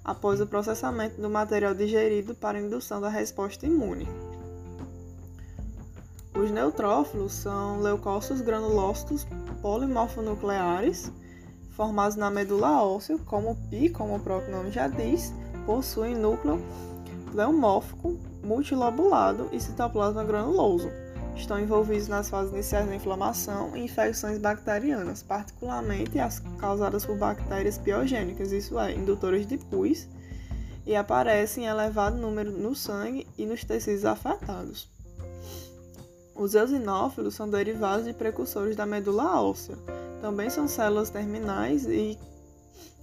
após 0.03 0.41
o 0.41 0.47
processamento 0.47 1.21
do 1.21 1.29
material 1.29 1.73
digerido 1.73 2.33
para 2.33 2.59
indução 2.59 2.99
da 2.99 3.09
resposta 3.09 3.65
imune. 3.65 4.07
Os 6.33 6.49
neutrófilos 6.49 7.33
são 7.33 7.81
leucócitos 7.81 8.41
granulócitos 8.41 9.27
polimorfonucleares, 9.61 11.11
formados 11.71 12.15
na 12.15 12.31
medula 12.31 12.83
óssea, 12.83 13.17
como 13.25 13.57
e 13.71 13.89
como 13.89 14.15
o 14.15 14.19
próprio 14.19 14.55
nome 14.55 14.71
já 14.71 14.87
diz, 14.87 15.33
possuem 15.65 16.15
núcleo 16.15 16.59
pleomórfico 17.31 18.17
multilobulado 18.43 19.49
e 19.51 19.59
citoplasma 19.59 20.23
granuloso 20.23 20.89
estão 21.35 21.59
envolvidos 21.59 22.07
nas 22.07 22.29
fases 22.29 22.53
iniciais 22.53 22.87
da 22.87 22.95
inflamação 22.95 23.75
e 23.75 23.81
infecções 23.81 24.37
bacterianas, 24.37 25.23
particularmente 25.23 26.19
as 26.19 26.39
causadas 26.57 27.05
por 27.05 27.17
bactérias 27.17 27.77
piogênicas, 27.77 28.51
isso 28.51 28.79
é, 28.79 28.93
indutoras 28.93 29.45
de 29.45 29.57
pus, 29.57 30.07
e 30.85 30.95
aparecem 30.95 31.65
em 31.65 31.67
elevado 31.67 32.17
número 32.17 32.51
no 32.51 32.75
sangue 32.75 33.27
e 33.37 33.45
nos 33.45 33.63
tecidos 33.63 34.05
afetados. 34.05 34.89
Os 36.35 36.55
eosinófilos 36.55 37.35
são 37.35 37.49
derivados 37.49 38.05
de 38.05 38.13
precursores 38.13 38.75
da 38.75 38.85
medula 38.85 39.41
óssea. 39.41 39.77
Também 40.21 40.49
são 40.49 40.67
células 40.67 41.09
terminais 41.09 41.85
e 41.85 42.17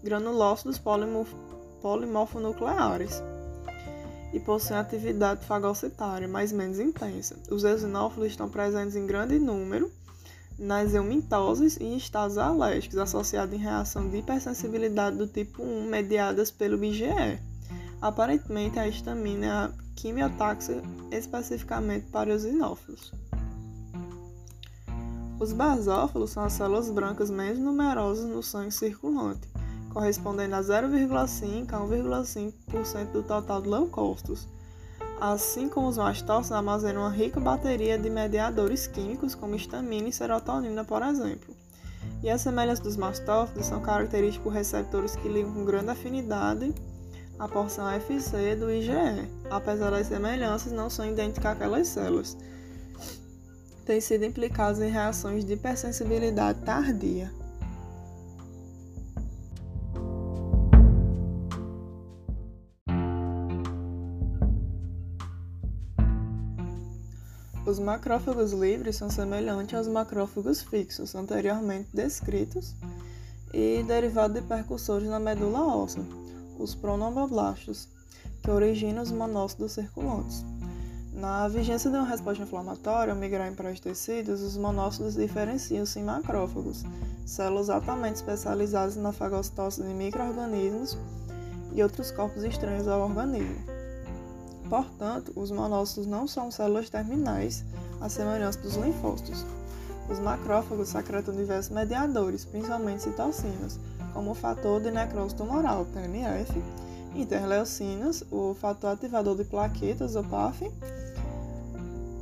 granulócitos 0.02 0.80
polimorfonucleares 1.80 3.22
e 4.32 4.40
possuem 4.40 4.78
atividade 4.78 5.44
fagocitária 5.44 6.28
mais 6.28 6.52
menos 6.52 6.78
intensa. 6.78 7.36
Os 7.50 7.64
eosinófilos 7.64 8.28
estão 8.28 8.48
presentes 8.48 8.96
em 8.96 9.06
grande 9.06 9.38
número 9.38 9.90
nas 10.58 10.92
eumitoses 10.92 11.76
e 11.76 11.84
em 11.84 11.96
estados 11.96 12.36
alérgicos, 12.36 12.98
associados 12.98 13.54
em 13.54 13.58
reação 13.58 14.08
de 14.08 14.18
hipersensibilidade 14.18 15.16
do 15.16 15.26
tipo 15.26 15.62
1 15.62 15.86
mediadas 15.86 16.50
pelo 16.50 16.82
IgE. 16.84 17.38
Aparentemente, 18.02 18.78
a 18.78 18.88
histamina 18.88 19.46
é 19.46 19.50
a 19.50 19.72
quimiotáxica 19.94 20.82
especificamente 21.10 22.06
para 22.06 22.34
os 22.34 22.44
eosinófilos. 22.44 23.12
Os 25.40 25.52
basófilos 25.52 26.30
são 26.30 26.44
as 26.44 26.52
células 26.54 26.90
brancas 26.90 27.30
menos 27.30 27.60
numerosas 27.60 28.28
no 28.28 28.42
sangue 28.42 28.72
circulante, 28.72 29.48
correspondendo 29.98 30.54
a 30.54 30.60
0,5 30.60 31.72
a 31.72 31.80
1,5% 31.80 33.10
do 33.10 33.20
total 33.20 33.60
de 33.60 33.68
leucócitos. 33.68 34.46
Assim 35.20 35.68
como 35.68 35.88
os 35.88 35.96
mastócitos 35.96 36.52
armazenam 36.52 37.02
uma 37.02 37.10
rica 37.10 37.40
bateria 37.40 37.98
de 37.98 38.08
mediadores 38.08 38.86
químicos 38.86 39.34
como 39.34 39.56
histamina 39.56 40.08
e 40.08 40.12
serotonina, 40.12 40.84
por 40.84 41.02
exemplo. 41.02 41.52
E 42.22 42.30
as 42.30 42.42
semelhanças 42.42 42.78
dos 42.78 42.96
mastócitos 42.96 43.66
são 43.66 43.80
características 43.80 44.44
por 44.44 44.52
receptores 44.52 45.16
que 45.16 45.28
ligam 45.28 45.52
com 45.52 45.64
grande 45.64 45.90
afinidade 45.90 46.72
a 47.36 47.48
porção 47.48 47.90
FC 47.90 48.54
do 48.54 48.70
IgE. 48.70 48.92
Apesar 49.50 49.90
das 49.90 50.06
semelhanças, 50.06 50.70
não 50.70 50.88
são 50.88 51.10
idênticas 51.10 51.50
àquelas 51.50 51.88
células. 51.88 52.36
Têm 53.84 54.00
sido 54.00 54.24
implicados 54.24 54.80
em 54.80 54.90
reações 54.90 55.44
de 55.44 55.54
hipersensibilidade 55.54 56.60
tardia. 56.60 57.32
Os 67.68 67.78
macrófagos 67.78 68.52
livres 68.52 68.96
são 68.96 69.10
semelhantes 69.10 69.74
aos 69.74 69.86
macrófagos 69.86 70.62
fixos 70.62 71.14
anteriormente 71.14 71.90
descritos 71.92 72.74
e 73.52 73.84
derivados 73.86 74.40
de 74.40 74.48
percussores 74.48 75.06
na 75.06 75.20
medula 75.20 75.66
óssea, 75.76 76.02
os 76.58 76.74
pronomboblastos, 76.74 77.86
que 78.42 78.50
originam 78.50 79.02
os 79.02 79.12
monócitos 79.12 79.72
circulantes. 79.72 80.42
Na 81.12 81.46
vigência 81.46 81.90
de 81.90 81.98
uma 81.98 82.06
resposta 82.06 82.42
inflamatória 82.42 83.12
ao 83.12 83.18
migrar 83.20 83.52
para 83.52 83.70
os 83.70 83.80
tecidos, 83.80 84.40
os 84.40 84.56
monócitos 84.56 85.14
diferenciam-se 85.14 86.00
em 86.00 86.04
macrófagos, 86.04 86.86
células 87.26 87.68
altamente 87.68 88.16
especializadas 88.16 88.96
na 88.96 89.12
fagocitose 89.12 89.82
de 89.82 89.92
microorganismos 89.92 90.96
e 91.74 91.82
outros 91.82 92.10
corpos 92.12 92.44
estranhos 92.44 92.88
ao 92.88 93.02
organismo. 93.02 93.77
Portanto, 94.68 95.32
os 95.34 95.50
monócitos 95.50 96.06
não 96.06 96.26
são 96.26 96.50
células 96.50 96.90
terminais, 96.90 97.64
à 98.00 98.08
semelhança 98.08 98.60
dos 98.60 98.76
linfócitos. 98.76 99.44
Os 100.10 100.18
macrófagos 100.18 100.88
secretam 100.88 101.34
diversos 101.34 101.70
mediadores, 101.70 102.44
principalmente 102.44 103.02
citocinas, 103.02 103.78
como 104.12 104.30
o 104.30 104.34
fator 104.34 104.80
de 104.80 104.90
necrose 104.90 105.34
tumoral, 105.34 105.86
TNF, 105.86 106.52
interleucinas, 107.14 108.24
o 108.30 108.54
fator 108.54 108.90
ativador 108.90 109.36
de 109.36 109.44
plaquetas, 109.44 110.16
o 110.16 110.24
PAF, 110.24 110.70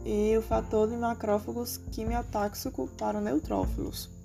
e 0.04 0.36
o 0.36 0.42
fator 0.42 0.88
de 0.88 0.96
macrófagos 0.96 1.78
quimiotáxico 1.90 2.88
para 2.96 3.20
neutrófilos. 3.20 4.15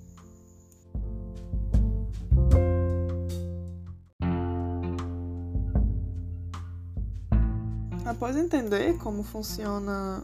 Após 8.22 8.36
entender 8.36 8.96
como 8.98 9.24
funciona 9.24 10.22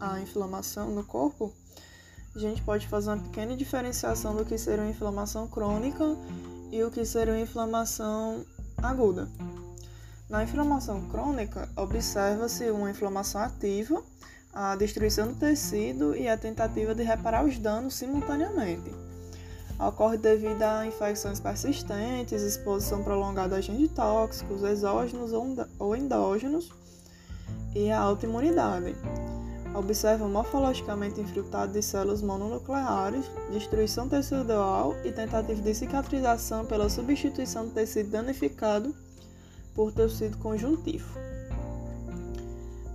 a 0.00 0.20
inflamação 0.20 0.90
no 0.90 1.04
corpo, 1.04 1.52
a 2.34 2.38
gente 2.40 2.60
pode 2.62 2.88
fazer 2.88 3.10
uma 3.10 3.18
pequena 3.22 3.56
diferenciação 3.56 4.34
do 4.34 4.44
que 4.44 4.58
seria 4.58 4.82
uma 4.82 4.90
inflamação 4.90 5.46
crônica 5.46 6.16
e 6.72 6.82
o 6.82 6.90
que 6.90 7.04
seria 7.04 7.34
uma 7.34 7.40
inflamação 7.40 8.44
aguda. 8.78 9.28
Na 10.28 10.42
inflamação 10.42 11.00
crônica, 11.10 11.68
observa-se 11.76 12.68
uma 12.72 12.90
inflamação 12.90 13.40
ativa, 13.40 14.02
a 14.52 14.74
destruição 14.74 15.28
do 15.28 15.36
tecido 15.36 16.16
e 16.16 16.28
a 16.28 16.36
tentativa 16.36 16.92
de 16.92 17.04
reparar 17.04 17.44
os 17.44 17.56
danos 17.56 17.94
simultaneamente. 17.94 18.92
Ocorre 19.78 20.18
devido 20.18 20.60
a 20.64 20.84
infecções 20.84 21.38
persistentes, 21.38 22.42
exposição 22.42 23.04
prolongada 23.04 23.54
a 23.54 23.58
agentes 23.58 23.92
tóxicos, 23.92 24.64
exógenos 24.64 25.30
ou 25.78 25.94
endógenos, 25.94 26.81
e 27.74 27.90
a 27.90 27.98
autoimunidade. 27.98 28.94
Observa 29.74 30.28
morfologicamente 30.28 31.20
infiltrado 31.20 31.72
de 31.72 31.82
células 31.82 32.20
mononucleares, 32.20 33.24
destruição 33.50 34.06
tecidual 34.06 34.94
e 35.02 35.10
tentativa 35.10 35.60
de 35.62 35.74
cicatrização 35.74 36.66
pela 36.66 36.90
substituição 36.90 37.66
do 37.66 37.72
tecido 37.72 38.10
danificado 38.10 38.94
por 39.74 39.90
tecido 39.90 40.36
conjuntivo. 40.38 41.18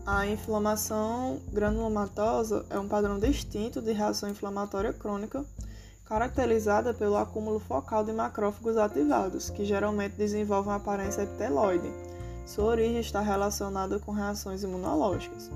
A 0.06 0.28
inflamação 0.28 1.40
granulomatosa 1.52 2.66
é 2.70 2.80
um 2.80 2.88
padrão 2.88 3.20
distinto 3.20 3.82
de 3.82 3.92
reação 3.92 4.30
inflamatória 4.30 4.94
crônica, 4.94 5.44
caracterizada 6.06 6.94
pelo 6.94 7.18
acúmulo 7.18 7.60
focal 7.60 8.06
de 8.06 8.14
macrófagos 8.14 8.78
ativados, 8.78 9.50
que 9.50 9.66
geralmente 9.66 10.14
desenvolvem 10.14 10.74
aparência 10.74 11.24
epiteloide 11.24 11.92
sua 12.48 12.64
origem 12.64 13.00
está 13.00 13.20
relacionada 13.20 14.00
com 14.00 14.14
reações 14.14 14.64
imunológicas. 14.64 15.52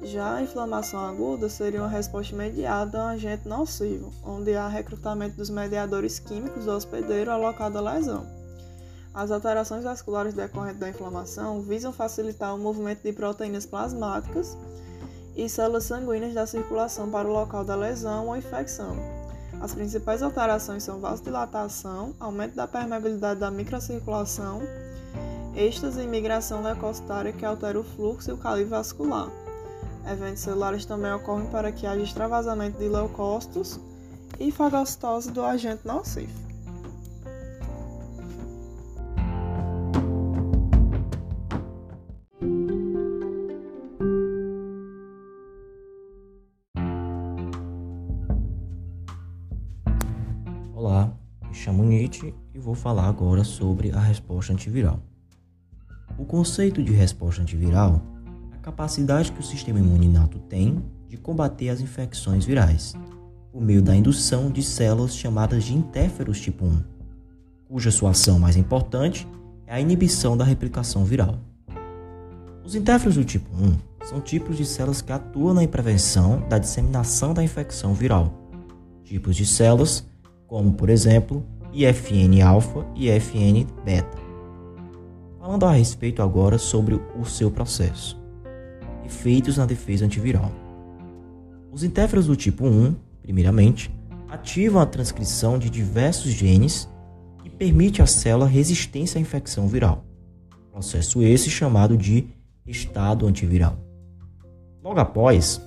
Já 0.00 0.36
a 0.36 0.42
inflamação 0.42 1.00
aguda 1.00 1.48
seria 1.48 1.80
uma 1.80 1.88
resposta 1.88 2.32
imediata 2.32 3.00
a 3.00 3.06
um 3.06 3.08
agente 3.08 3.48
nocivo, 3.48 4.12
onde 4.24 4.54
há 4.54 4.68
recrutamento 4.68 5.36
dos 5.36 5.50
mediadores 5.50 6.20
químicos 6.20 6.64
do 6.64 6.70
hospedeiro 6.70 7.30
alocado 7.30 7.78
à 7.78 7.80
lesão. 7.80 8.24
As 9.12 9.32
alterações 9.32 9.82
vasculares 9.82 10.32
decorrentes 10.32 10.78
da 10.78 10.88
inflamação 10.88 11.60
visam 11.60 11.92
facilitar 11.92 12.54
o 12.54 12.58
movimento 12.58 13.02
de 13.02 13.12
proteínas 13.12 13.66
plasmáticas 13.66 14.56
e 15.36 15.48
células 15.48 15.84
sanguíneas 15.84 16.34
da 16.34 16.46
circulação 16.46 17.10
para 17.10 17.28
o 17.28 17.32
local 17.32 17.64
da 17.64 17.74
lesão 17.74 18.28
ou 18.28 18.36
infecção. 18.36 18.96
As 19.60 19.74
principais 19.74 20.22
alterações 20.22 20.84
são 20.84 21.00
vasodilatação, 21.00 22.14
aumento 22.18 22.54
da 22.54 22.66
permeabilidade 22.66 23.40
da 23.40 23.50
microcirculação, 23.50 24.62
êxtase 25.54 26.00
e 26.02 26.06
migração 26.06 26.62
leucocitária 26.62 27.32
que 27.32 27.44
altera 27.44 27.78
o 27.78 27.84
fluxo 27.84 28.30
e 28.30 28.32
o 28.32 28.38
calibre 28.38 28.70
vascular. 28.70 29.28
Eventos 30.10 30.42
celulares 30.42 30.84
também 30.84 31.12
ocorrem 31.12 31.46
para 31.46 31.70
que 31.70 31.86
haja 31.86 32.02
extravasamento 32.02 32.78
de 32.78 32.88
leucócitos 32.88 33.78
e 34.40 34.50
fagocitose 34.50 35.30
do 35.30 35.42
agente 35.42 35.86
nocivo. 35.86 36.32
Olá, 50.74 51.14
me 51.46 51.54
chamo 51.54 51.84
Nietzsche 51.84 52.34
e 52.52 52.58
vou 52.58 52.74
falar 52.74 53.06
agora 53.06 53.44
sobre 53.44 53.92
a 53.92 54.00
resposta 54.00 54.52
antiviral. 54.52 55.00
O 56.22 56.24
conceito 56.24 56.80
de 56.84 56.92
resposta 56.92 57.42
antiviral 57.42 58.00
é 58.52 58.54
a 58.54 58.58
capacidade 58.58 59.32
que 59.32 59.40
o 59.40 59.42
sistema 59.42 59.80
imune 59.80 60.06
inato 60.06 60.38
tem 60.38 60.80
de 61.08 61.16
combater 61.16 61.68
as 61.68 61.80
infecções 61.80 62.44
virais, 62.44 62.94
por 63.50 63.60
meio 63.60 63.82
da 63.82 63.92
indução 63.92 64.48
de 64.48 64.62
células 64.62 65.16
chamadas 65.16 65.64
de 65.64 65.74
interferos 65.74 66.40
tipo 66.40 66.64
1, 66.64 66.84
cuja 67.64 67.90
sua 67.90 68.10
ação 68.10 68.38
mais 68.38 68.56
importante 68.56 69.26
é 69.66 69.74
a 69.74 69.80
inibição 69.80 70.36
da 70.36 70.44
replicação 70.44 71.04
viral. 71.04 71.40
Os 72.64 72.76
interferos 72.76 73.16
do 73.16 73.24
tipo 73.24 73.50
1 73.56 74.06
são 74.06 74.20
tipos 74.20 74.56
de 74.56 74.64
células 74.64 75.02
que 75.02 75.10
atuam 75.10 75.54
na 75.54 75.66
prevenção 75.66 76.46
da 76.48 76.56
disseminação 76.56 77.34
da 77.34 77.42
infecção 77.42 77.94
viral. 77.94 78.32
Tipos 79.02 79.34
de 79.34 79.44
células 79.44 80.06
como, 80.46 80.72
por 80.74 80.88
exemplo, 80.88 81.44
IFN-alfa 81.72 82.86
e 82.94 83.08
IFN-beta. 83.08 84.21
Falando 85.42 85.66
a 85.66 85.72
respeito 85.72 86.22
agora 86.22 86.56
sobre 86.56 87.00
o 87.18 87.24
seu 87.24 87.50
processo. 87.50 88.16
Efeitos 89.04 89.56
na 89.56 89.66
defesa 89.66 90.04
antiviral. 90.04 90.52
Os 91.72 91.82
interferons 91.82 92.28
do 92.28 92.36
tipo 92.36 92.64
1, 92.64 92.94
primeiramente, 93.20 93.92
ativam 94.28 94.80
a 94.80 94.86
transcrição 94.86 95.58
de 95.58 95.68
diversos 95.68 96.30
genes 96.30 96.88
e 97.44 97.50
permite 97.50 98.00
à 98.00 98.06
célula 98.06 98.46
resistência 98.46 99.18
à 99.18 99.20
infecção 99.20 99.66
viral. 99.66 100.04
processo 100.72 101.20
esse 101.20 101.50
chamado 101.50 101.96
de 101.96 102.28
estado 102.64 103.26
antiviral. 103.26 103.76
Logo 104.80 105.00
após, 105.00 105.60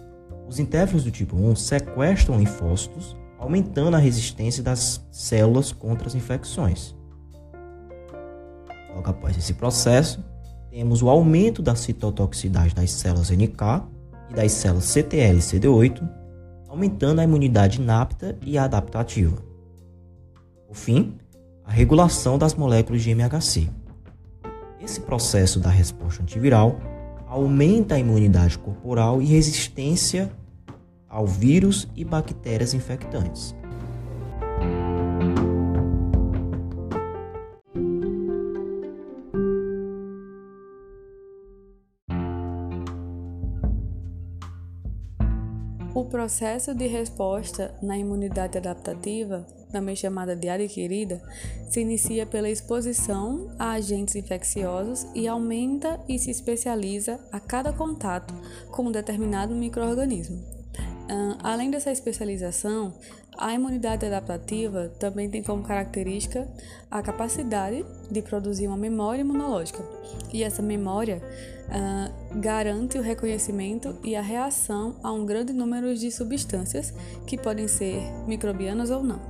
os 0.47 0.57
intérferons 0.57 1.03
do 1.03 1.11
tipo 1.11 1.35
1 1.35 1.53
sequestram 1.57 2.39
linfócitos, 2.39 3.13
aumentando 3.37 3.97
a 3.97 3.99
resistência 3.99 4.63
das 4.63 5.05
células 5.11 5.73
contra 5.73 6.07
as 6.07 6.15
infecções. 6.15 6.95
Logo 8.95 9.09
após 9.09 9.37
esse 9.37 9.53
processo, 9.53 10.23
temos 10.71 11.03
o 11.03 11.09
aumento 11.09 11.61
da 11.61 11.75
citotoxicidade 11.75 12.73
das 12.73 12.91
células 12.91 13.29
NK 13.29 13.83
e 14.29 14.33
das 14.33 14.53
células 14.53 14.85
CTL 14.85 15.37
e 15.37 15.41
CD8, 15.41 16.09
aumentando 16.69 17.19
a 17.19 17.23
imunidade 17.23 17.81
inapta 17.81 18.37
e 18.41 18.57
adaptativa. 18.57 19.37
Por 20.67 20.75
fim, 20.75 21.17
a 21.63 21.71
regulação 21.71 22.37
das 22.37 22.53
moléculas 22.53 23.01
de 23.01 23.11
MHC. 23.11 23.69
Esse 24.79 25.01
processo 25.01 25.59
da 25.59 25.69
resposta 25.69 26.23
antiviral 26.23 26.79
aumenta 27.27 27.95
a 27.95 27.99
imunidade 27.99 28.57
corporal 28.57 29.21
e 29.21 29.25
resistência 29.25 30.31
ao 31.09 31.25
vírus 31.25 31.87
e 31.95 32.05
bactérias 32.05 32.73
infectantes. 32.73 33.55
Processo 46.25 46.73
de 46.73 46.87
resposta 46.87 47.71
na 47.83 47.95
imunidade 47.95 48.57
adaptativa, 48.57 49.45
também 49.71 49.95
chamada 49.95 50.35
de 50.35 50.49
adquirida, 50.49 51.21
se 51.69 51.81
inicia 51.81 52.25
pela 52.25 52.49
exposição 52.49 53.53
a 53.59 53.73
agentes 53.73 54.15
infecciosos 54.15 55.05
e 55.13 55.27
aumenta 55.27 55.99
e 56.09 56.17
se 56.17 56.31
especializa 56.31 57.19
a 57.31 57.39
cada 57.39 57.71
contato 57.71 58.33
com 58.71 58.85
um 58.85 58.91
determinado 58.91 59.53
microorganismo. 59.53 60.43
além 61.43 61.69
dessa 61.69 61.91
especialização, 61.91 62.91
a 63.37 63.53
imunidade 63.53 64.07
adaptativa 64.07 64.91
também 64.99 65.29
tem 65.29 65.43
como 65.43 65.61
característica 65.61 66.47
a 66.89 67.03
capacidade 67.03 67.85
de 68.09 68.21
produzir 68.23 68.65
uma 68.67 68.77
memória 68.77 69.21
imunológica. 69.21 69.83
E 70.33 70.43
essa 70.43 70.63
memória 70.63 71.21
garante 72.35 72.97
o 72.97 73.01
reconhecimento 73.01 73.95
e 74.03 74.15
a 74.15 74.21
reação 74.21 74.95
a 75.01 75.11
um 75.11 75.25
grande 75.25 75.53
número 75.53 75.95
de 75.95 76.11
substâncias 76.11 76.93
que 77.25 77.37
podem 77.37 77.67
ser 77.67 78.01
microbianas 78.27 78.89
ou 78.89 79.03
não. 79.03 79.21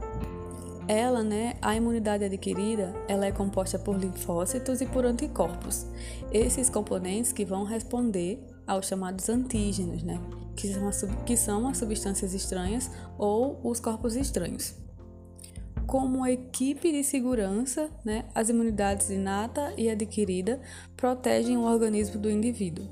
Ela, 0.87 1.23
né, 1.23 1.55
a 1.61 1.75
imunidade 1.75 2.23
adquirida, 2.23 2.93
ela 3.07 3.25
é 3.25 3.31
composta 3.31 3.79
por 3.79 3.97
linfócitos 3.97 4.81
e 4.81 4.85
por 4.85 5.05
anticorpos. 5.05 5.85
Esses 6.31 6.69
componentes 6.69 7.31
que 7.31 7.43
vão 7.43 7.63
responder 7.63 8.39
aos 8.67 8.87
chamados 8.87 9.27
antígenos, 9.29 10.03
né? 10.03 10.19
que 10.55 10.67
são, 10.67 11.07
que 11.25 11.37
são 11.37 11.67
as 11.67 11.77
substâncias 11.77 12.33
estranhas 12.33 12.89
ou 13.17 13.59
os 13.63 13.79
corpos 13.79 14.15
estranhos. 14.15 14.84
Como 15.95 16.27
equipe 16.27 16.91
de 16.91 17.05
segurança, 17.05 17.89
né, 18.03 18.25
as 18.35 18.49
imunidades 18.49 19.09
inata 19.09 19.73
e 19.77 19.89
adquirida 19.89 20.59
protegem 20.97 21.55
o 21.55 21.63
organismo 21.63 22.19
do 22.19 22.29
indivíduo. 22.29 22.85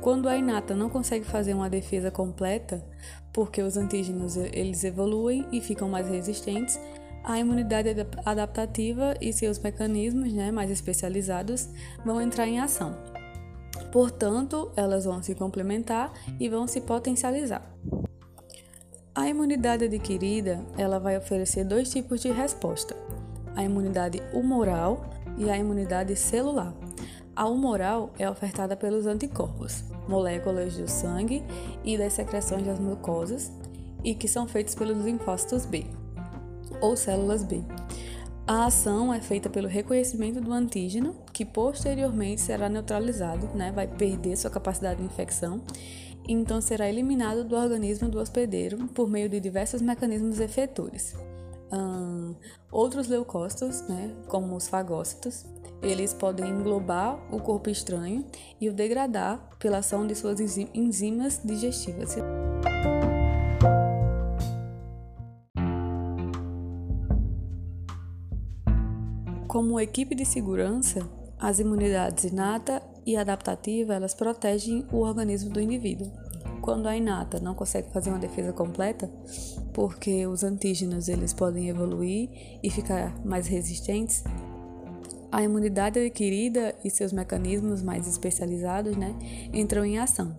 Quando 0.00 0.28
a 0.28 0.36
inata 0.36 0.74
não 0.74 0.90
consegue 0.90 1.24
fazer 1.24 1.54
uma 1.54 1.70
defesa 1.70 2.10
completa, 2.10 2.84
porque 3.32 3.62
os 3.62 3.76
antígenos 3.76 4.36
eles 4.36 4.82
evoluem 4.82 5.46
e 5.52 5.60
ficam 5.60 5.88
mais 5.88 6.08
resistentes, 6.08 6.80
a 7.22 7.38
imunidade 7.38 7.88
adaptativa 8.26 9.14
e 9.20 9.32
seus 9.32 9.60
mecanismos 9.60 10.32
né, 10.32 10.50
mais 10.50 10.68
especializados 10.68 11.68
vão 12.04 12.20
entrar 12.20 12.48
em 12.48 12.58
ação. 12.58 12.98
Portanto, 13.92 14.72
elas 14.74 15.04
vão 15.04 15.22
se 15.22 15.36
complementar 15.36 16.12
e 16.40 16.48
vão 16.48 16.66
se 16.66 16.80
potencializar. 16.80 17.72
A 19.12 19.28
imunidade 19.28 19.84
adquirida, 19.84 20.64
ela 20.78 21.00
vai 21.00 21.18
oferecer 21.18 21.64
dois 21.64 21.90
tipos 21.90 22.20
de 22.20 22.30
resposta: 22.30 22.94
a 23.56 23.64
imunidade 23.64 24.22
humoral 24.32 25.10
e 25.36 25.50
a 25.50 25.58
imunidade 25.58 26.14
celular. 26.14 26.72
A 27.34 27.46
humoral 27.46 28.10
é 28.18 28.30
ofertada 28.30 28.76
pelos 28.76 29.06
anticorpos, 29.06 29.82
moléculas 30.08 30.76
do 30.76 30.88
sangue 30.88 31.42
e 31.84 31.98
das 31.98 32.12
secreções 32.12 32.64
das 32.64 32.78
mucosas, 32.78 33.50
e 34.04 34.14
que 34.14 34.28
são 34.28 34.46
feitos 34.46 34.76
pelos 34.76 35.04
linfócitos 35.04 35.66
B, 35.66 35.86
ou 36.80 36.96
células 36.96 37.42
B. 37.42 37.62
A 38.46 38.66
ação 38.66 39.12
é 39.12 39.20
feita 39.20 39.48
pelo 39.48 39.68
reconhecimento 39.68 40.40
do 40.40 40.52
antígeno, 40.52 41.16
que 41.32 41.44
posteriormente 41.44 42.40
será 42.40 42.68
neutralizado, 42.68 43.48
né, 43.54 43.72
vai 43.72 43.86
perder 43.86 44.36
sua 44.36 44.50
capacidade 44.50 45.00
de 45.00 45.06
infecção, 45.06 45.62
e 46.26 46.32
então 46.32 46.60
será 46.60 46.88
eliminado 46.88 47.44
do 47.44 47.56
organismo 47.56 48.08
do 48.08 48.18
hospedeiro 48.18 48.88
por 48.88 49.08
meio 49.08 49.28
de 49.28 49.40
diversos 49.40 49.82
mecanismos 49.82 50.40
efetores. 50.40 51.14
Outros 52.70 53.08
leucócitos, 53.08 53.82
né, 53.88 54.14
como 54.28 54.56
os 54.56 54.68
fagócitos, 54.68 55.44
eles 55.82 56.12
podem 56.12 56.48
englobar 56.48 57.18
o 57.34 57.40
corpo 57.40 57.70
estranho 57.70 58.24
e 58.60 58.68
o 58.68 58.72
degradar 58.72 59.48
pela 59.58 59.78
ação 59.78 60.06
de 60.06 60.14
suas 60.14 60.38
enzimas 60.74 61.40
digestivas. 61.44 62.16
Como 69.48 69.80
equipe 69.80 70.14
de 70.14 70.24
segurança, 70.24 71.08
as 71.38 71.58
imunidades 71.58 72.24
inata 72.24 72.82
e 73.10 73.16
adaptativa 73.16 73.94
elas 73.94 74.14
protegem 74.14 74.86
o 74.92 74.98
organismo 74.98 75.50
do 75.50 75.60
indivíduo. 75.60 76.10
Quando 76.60 76.86
a 76.86 76.96
inata 76.96 77.40
não 77.40 77.54
consegue 77.54 77.90
fazer 77.90 78.10
uma 78.10 78.18
defesa 78.18 78.52
completa, 78.52 79.10
porque 79.72 80.26
os 80.26 80.44
antígenos 80.44 81.08
eles 81.08 81.32
podem 81.32 81.68
evoluir 81.68 82.28
e 82.62 82.70
ficar 82.70 83.18
mais 83.24 83.46
resistentes, 83.46 84.22
a 85.32 85.42
imunidade 85.42 85.98
adquirida 85.98 86.74
e 86.84 86.90
seus 86.90 87.12
mecanismos 87.12 87.82
mais 87.82 88.06
especializados 88.06 88.96
né, 88.96 89.14
entram 89.52 89.84
em 89.84 89.98
ação. 89.98 90.34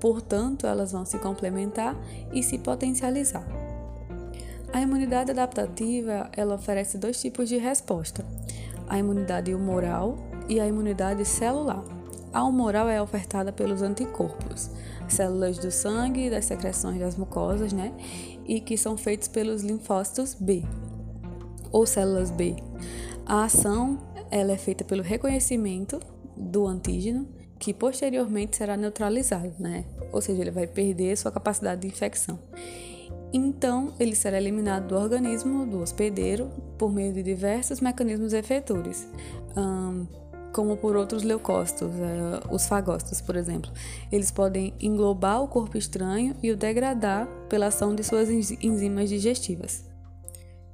portanto, 0.00 0.66
elas 0.66 0.92
vão 0.92 1.04
se 1.04 1.18
complementar 1.18 1.96
e 2.32 2.42
se 2.42 2.58
potencializar. 2.58 3.46
A 4.72 4.80
imunidade 4.80 5.30
adaptativa, 5.30 6.30
ela 6.36 6.54
oferece 6.54 6.98
dois 6.98 7.20
tipos 7.20 7.48
de 7.48 7.56
resposta: 7.56 8.24
a 8.88 8.98
imunidade 8.98 9.54
humoral 9.54 10.31
e 10.48 10.60
a 10.60 10.66
imunidade 10.66 11.24
celular. 11.24 11.82
A 12.32 12.44
humoral 12.44 12.88
é 12.88 13.00
ofertada 13.00 13.52
pelos 13.52 13.82
anticorpos, 13.82 14.70
células 15.08 15.58
do 15.58 15.70
sangue 15.70 16.26
e 16.26 16.30
das 16.30 16.46
secreções 16.46 16.98
das 16.98 17.16
mucosas, 17.16 17.72
né? 17.72 17.92
E 18.46 18.60
que 18.60 18.78
são 18.78 18.96
feitos 18.96 19.28
pelos 19.28 19.62
linfócitos 19.62 20.34
B 20.34 20.64
ou 21.72 21.86
células 21.86 22.30
B. 22.30 22.56
A 23.26 23.44
ação 23.44 23.98
ela 24.30 24.52
é 24.52 24.56
feita 24.56 24.84
pelo 24.84 25.02
reconhecimento 25.02 26.00
do 26.36 26.66
antígeno, 26.66 27.28
que 27.58 27.72
posteriormente 27.72 28.56
será 28.56 28.76
neutralizado, 28.76 29.52
né? 29.58 29.84
Ou 30.12 30.20
seja, 30.20 30.40
ele 30.40 30.50
vai 30.50 30.66
perder 30.66 31.16
sua 31.16 31.30
capacidade 31.30 31.82
de 31.82 31.88
infecção. 31.88 32.38
Então, 33.32 33.92
ele 33.98 34.14
será 34.14 34.36
eliminado 34.36 34.88
do 34.88 34.96
organismo 34.96 35.64
do 35.64 35.80
hospedeiro 35.80 36.50
por 36.76 36.92
meio 36.92 37.12
de 37.12 37.22
diversos 37.22 37.80
mecanismos 37.80 38.32
efetores, 38.32 39.06
um, 39.56 40.06
como 40.52 40.76
por 40.76 40.96
outros 40.96 41.22
leucócitos, 41.22 41.88
uh, 41.88 42.54
os 42.54 42.66
fagócitos, 42.66 43.20
por 43.20 43.36
exemplo. 43.36 43.70
Eles 44.10 44.30
podem 44.30 44.74
englobar 44.80 45.42
o 45.42 45.48
corpo 45.48 45.78
estranho 45.78 46.36
e 46.42 46.50
o 46.50 46.56
degradar 46.56 47.26
pela 47.48 47.66
ação 47.66 47.94
de 47.94 48.04
suas 48.04 48.28
enzimas 48.30 49.08
digestivas. 49.08 49.84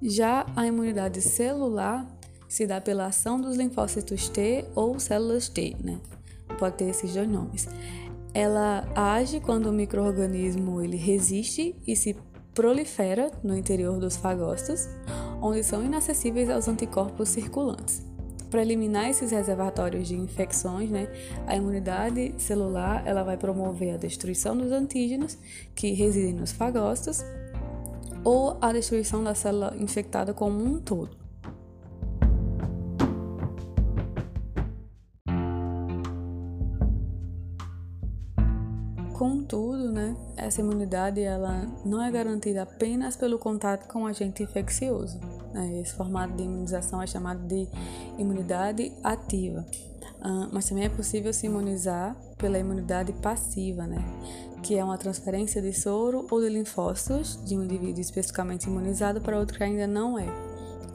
Já 0.02 0.46
a 0.54 0.66
imunidade 0.66 1.20
celular 1.20 2.06
se 2.48 2.66
dá 2.66 2.80
pela 2.80 3.06
ação 3.06 3.40
dos 3.40 3.56
linfócitos 3.56 4.28
T 4.28 4.64
ou 4.74 4.98
células 4.98 5.48
T, 5.48 5.76
né? 5.82 5.98
Pode 6.58 6.76
ter 6.76 6.86
esses 6.86 7.12
dois 7.12 7.28
nomes. 7.28 7.68
Ela 8.32 8.88
age 8.94 9.40
quando 9.40 9.66
o 9.66 9.72
microorganismo 9.72 10.80
ele 10.82 10.96
resiste 10.96 11.74
e 11.86 11.94
se 11.94 12.16
prolifera 12.54 13.30
no 13.42 13.56
interior 13.56 13.98
dos 13.98 14.16
fagócitos, 14.16 14.88
onde 15.40 15.62
são 15.62 15.84
inacessíveis 15.84 16.50
aos 16.50 16.66
anticorpos 16.68 17.28
circulantes. 17.28 18.07
Para 18.50 18.62
eliminar 18.62 19.10
esses 19.10 19.30
reservatórios 19.30 20.08
de 20.08 20.16
infecções, 20.16 20.90
né, 20.90 21.08
a 21.46 21.54
imunidade 21.54 22.34
celular 22.38 23.02
ela 23.06 23.22
vai 23.22 23.36
promover 23.36 23.94
a 23.94 23.96
destruição 23.98 24.56
dos 24.56 24.72
antígenos 24.72 25.36
que 25.74 25.92
residem 25.92 26.32
nos 26.32 26.52
fagócitos 26.52 27.22
ou 28.24 28.56
a 28.60 28.72
destruição 28.72 29.22
da 29.22 29.34
célula 29.34 29.74
infectada 29.78 30.32
como 30.32 30.64
um 30.64 30.80
todo. 30.80 31.27
Essa 40.38 40.60
imunidade 40.60 41.20
ela 41.20 41.66
não 41.84 42.02
é 42.02 42.10
garantida 42.10 42.62
apenas 42.62 43.16
pelo 43.16 43.38
contato 43.38 43.88
com 43.88 44.04
o 44.04 44.06
agente 44.06 44.42
infeccioso. 44.42 45.18
Né? 45.52 45.80
Esse 45.80 45.94
formato 45.94 46.34
de 46.34 46.44
imunização 46.44 47.02
é 47.02 47.06
chamado 47.06 47.40
de 47.46 47.68
imunidade 48.16 48.92
ativa. 49.02 49.66
Uh, 50.20 50.48
mas 50.52 50.68
também 50.68 50.84
é 50.84 50.88
possível 50.88 51.32
se 51.32 51.46
imunizar 51.46 52.16
pela 52.36 52.58
imunidade 52.58 53.12
passiva, 53.14 53.86
né? 53.86 54.02
que 54.62 54.76
é 54.76 54.82
uma 54.82 54.98
transferência 54.98 55.62
de 55.62 55.72
soro 55.72 56.26
ou 56.30 56.40
de 56.40 56.48
linfócitos 56.48 57.38
de 57.44 57.56
um 57.56 57.64
indivíduo 57.64 58.00
especificamente 58.00 58.64
imunizado 58.64 59.20
para 59.20 59.38
outro 59.38 59.56
que 59.56 59.64
ainda 59.64 59.86
não 59.86 60.18
é. 60.18 60.26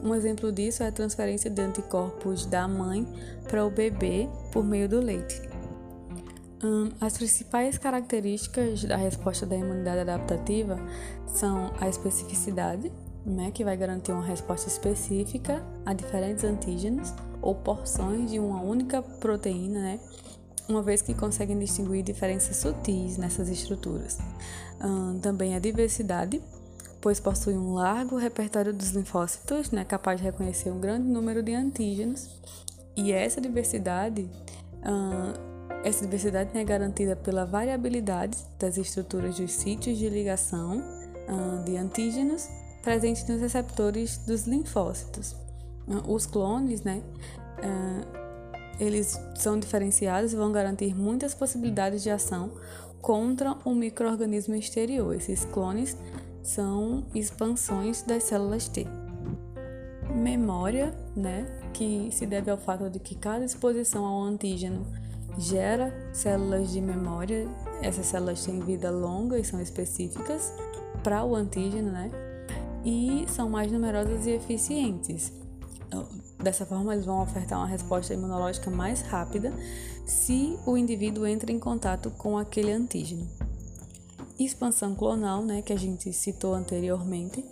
Um 0.02 0.14
exemplo 0.14 0.52
disso 0.52 0.82
é 0.82 0.88
a 0.88 0.92
transferência 0.92 1.50
de 1.50 1.62
anticorpos 1.62 2.44
da 2.44 2.68
mãe 2.68 3.06
para 3.48 3.64
o 3.64 3.70
bebê 3.70 4.28
por 4.52 4.62
meio 4.62 4.86
do 4.88 5.00
leite. 5.00 5.53
As 7.00 7.18
principais 7.18 7.76
características 7.76 8.84
da 8.84 8.96
resposta 8.96 9.44
da 9.44 9.54
imunidade 9.54 10.00
adaptativa 10.00 10.78
são 11.26 11.72
a 11.78 11.88
especificidade, 11.88 12.90
né, 13.26 13.50
que 13.50 13.64
vai 13.64 13.76
garantir 13.76 14.12
uma 14.12 14.24
resposta 14.24 14.68
específica 14.68 15.64
a 15.84 15.92
diferentes 15.92 16.44
antígenos 16.44 17.12
ou 17.42 17.54
porções 17.54 18.30
de 18.30 18.38
uma 18.38 18.62
única 18.62 19.02
proteína, 19.02 19.80
né, 19.80 20.00
uma 20.68 20.82
vez 20.82 21.02
que 21.02 21.12
conseguem 21.12 21.58
distinguir 21.58 22.02
diferenças 22.02 22.56
sutis 22.56 23.18
nessas 23.18 23.48
estruturas. 23.48 24.18
Também 25.20 25.54
a 25.54 25.58
diversidade, 25.58 26.42
pois 27.00 27.20
possui 27.20 27.54
um 27.54 27.74
largo 27.74 28.16
repertório 28.16 28.72
dos 28.72 28.90
linfócitos, 28.90 29.70
né, 29.70 29.84
capaz 29.84 30.18
de 30.18 30.24
reconhecer 30.24 30.70
um 30.70 30.80
grande 30.80 31.06
número 31.06 31.42
de 31.42 31.54
antígenos, 31.54 32.40
e 32.96 33.12
essa 33.12 33.40
diversidade, 33.40 34.30
essa 35.84 36.02
diversidade 36.04 36.50
é 36.56 36.64
garantida 36.64 37.14
pela 37.14 37.44
variabilidade 37.44 38.38
das 38.58 38.78
estruturas 38.78 39.36
dos 39.36 39.52
sítios 39.52 39.98
de 39.98 40.08
ligação 40.08 40.82
hum, 41.28 41.62
de 41.64 41.76
antígenos 41.76 42.48
presentes 42.82 43.28
nos 43.28 43.40
receptores 43.40 44.16
dos 44.26 44.46
linfócitos. 44.46 45.36
Os 46.08 46.24
clones, 46.24 46.82
né, 46.82 47.02
eles 48.80 49.20
são 49.36 49.58
diferenciados 49.58 50.32
e 50.32 50.36
vão 50.36 50.50
garantir 50.50 50.94
muitas 50.94 51.34
possibilidades 51.34 52.02
de 52.02 52.10
ação 52.10 52.52
contra 53.00 53.54
um 53.66 53.74
microorganismo 53.74 54.54
exterior. 54.54 55.14
Esses 55.14 55.44
clones 55.44 55.96
são 56.42 57.04
expansões 57.14 58.02
das 58.02 58.24
células 58.24 58.68
T. 58.68 58.86
Memória, 60.14 60.94
né, 61.14 61.46
que 61.74 62.08
se 62.12 62.24
deve 62.26 62.50
ao 62.50 62.56
fato 62.56 62.88
de 62.88 62.98
que 62.98 63.14
cada 63.14 63.44
exposição 63.44 64.04
ao 64.04 64.22
antígeno 64.22 64.86
gera 65.38 65.92
células 66.12 66.70
de 66.70 66.80
memória. 66.80 67.48
Essas 67.82 68.06
células 68.06 68.44
têm 68.44 68.60
vida 68.60 68.90
longa 68.90 69.38
e 69.38 69.44
são 69.44 69.60
específicas 69.60 70.52
para 71.02 71.24
o 71.24 71.34
antígeno, 71.34 71.90
né? 71.90 72.10
E 72.84 73.24
são 73.28 73.48
mais 73.48 73.70
numerosas 73.70 74.26
e 74.26 74.30
eficientes. 74.30 75.32
Dessa 76.42 76.66
forma, 76.66 76.92
eles 76.92 77.06
vão 77.06 77.22
ofertar 77.22 77.58
uma 77.58 77.66
resposta 77.66 78.12
imunológica 78.12 78.70
mais 78.70 79.00
rápida 79.02 79.52
se 80.04 80.58
o 80.66 80.76
indivíduo 80.76 81.26
entra 81.26 81.50
em 81.50 81.58
contato 81.58 82.10
com 82.10 82.36
aquele 82.36 82.72
antígeno. 82.72 83.26
Expansão 84.38 84.94
clonal, 84.94 85.42
né, 85.42 85.62
que 85.62 85.72
a 85.72 85.78
gente 85.78 86.12
citou 86.12 86.52
anteriormente, 86.52 87.44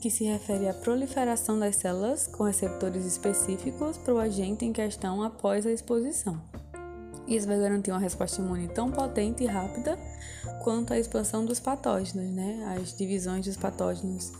que 0.00 0.10
se 0.10 0.24
refere 0.24 0.68
à 0.68 0.74
proliferação 0.74 1.58
das 1.58 1.76
células 1.76 2.26
com 2.26 2.42
receptores 2.42 3.06
específicos 3.06 3.96
para 3.96 4.12
o 4.12 4.18
agente 4.18 4.64
em 4.64 4.72
questão 4.72 5.22
após 5.22 5.64
a 5.64 5.70
exposição. 5.70 6.40
Isso 7.28 7.46
vai 7.46 7.58
garantir 7.58 7.90
uma 7.90 8.00
resposta 8.00 8.40
imune 8.40 8.68
tão 8.68 8.90
potente 8.90 9.44
e 9.44 9.46
rápida 9.46 9.98
quanto 10.64 10.94
a 10.94 10.98
expansão 10.98 11.44
dos 11.44 11.60
patógenos, 11.60 12.30
né, 12.32 12.76
as 12.78 12.96
divisões 12.96 13.44
dos 13.44 13.56
patógenos. 13.56 14.32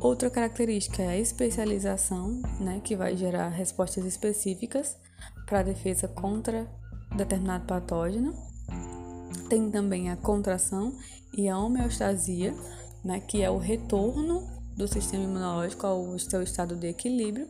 Outra 0.00 0.28
característica 0.28 1.00
é 1.00 1.08
a 1.08 1.16
especialização, 1.16 2.42
né, 2.60 2.80
que 2.82 2.96
vai 2.96 3.16
gerar 3.16 3.48
respostas 3.48 4.04
específicas 4.04 4.96
para 5.46 5.60
a 5.60 5.62
defesa 5.62 6.08
contra 6.08 6.68
determinado 7.16 7.64
patógeno. 7.64 8.34
Tem 9.48 9.70
também 9.70 10.10
a 10.10 10.16
contração 10.16 10.92
e 11.32 11.48
a 11.48 11.56
homeostasia, 11.56 12.52
né, 13.04 13.20
que 13.20 13.42
é 13.42 13.50
o 13.50 13.58
retorno 13.58 14.53
do 14.76 14.88
sistema 14.88 15.24
imunológico 15.24 15.86
ao 15.86 16.18
seu 16.18 16.42
estado 16.42 16.76
de 16.76 16.88
equilíbrio, 16.88 17.48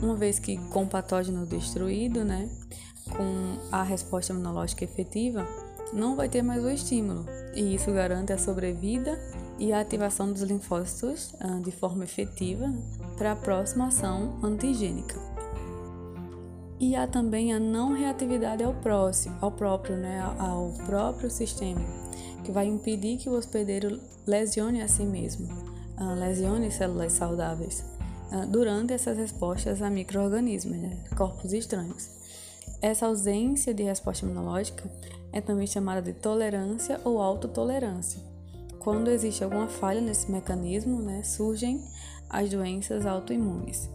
uma 0.00 0.14
vez 0.14 0.38
que 0.38 0.56
com 0.68 0.84
o 0.84 0.88
patógeno 0.88 1.46
destruído, 1.46 2.24
né, 2.24 2.48
com 3.16 3.58
a 3.70 3.82
resposta 3.82 4.32
imunológica 4.32 4.84
efetiva, 4.84 5.46
não 5.92 6.16
vai 6.16 6.28
ter 6.28 6.42
mais 6.42 6.64
o 6.64 6.70
estímulo, 6.70 7.24
e 7.54 7.74
isso 7.74 7.92
garante 7.92 8.32
a 8.32 8.38
sobrevida 8.38 9.18
e 9.58 9.72
a 9.72 9.80
ativação 9.80 10.32
dos 10.32 10.42
linfócitos 10.42 11.32
uh, 11.34 11.60
de 11.62 11.70
forma 11.70 12.04
efetiva 12.04 12.72
para 13.16 13.32
a 13.32 13.36
próxima 13.36 13.86
ação 13.86 14.38
antigênica. 14.42 15.16
E 16.78 16.94
há 16.94 17.06
também 17.06 17.54
a 17.54 17.60
não 17.60 17.94
reatividade 17.94 18.62
ao 18.62 18.74
próximo, 18.74 19.36
ao 19.40 19.50
próprio, 19.50 19.96
né, 19.96 20.20
ao 20.38 20.72
próprio 20.84 21.30
sistema, 21.30 21.80
que 22.44 22.52
vai 22.52 22.66
impedir 22.66 23.16
que 23.16 23.30
o 23.30 23.32
hospedeiro 23.32 23.98
lesione 24.26 24.82
a 24.82 24.88
si 24.88 25.04
mesmo, 25.04 25.48
lesione 26.04 26.70
células 26.70 27.12
saudáveis 27.12 27.84
uh, 28.32 28.46
durante 28.46 28.92
essas 28.92 29.16
respostas 29.16 29.82
a 29.82 29.90
microorganismos, 29.90 30.76
né, 30.76 30.98
corpos 31.16 31.52
estranhos. 31.52 32.10
Essa 32.82 33.06
ausência 33.06 33.72
de 33.72 33.82
resposta 33.82 34.24
imunológica 34.24 34.90
é 35.32 35.40
também 35.40 35.66
chamada 35.66 36.02
de 36.02 36.12
tolerância 36.12 37.00
ou 37.04 37.20
autotolerância 37.20 38.20
quando 38.86 39.10
existe 39.10 39.42
alguma 39.42 39.66
falha 39.66 40.00
nesse 40.00 40.30
mecanismo, 40.30 41.02
né, 41.02 41.20
surgem 41.24 41.82
as 42.30 42.48
doenças 42.50 43.04
autoimunes. 43.04 43.90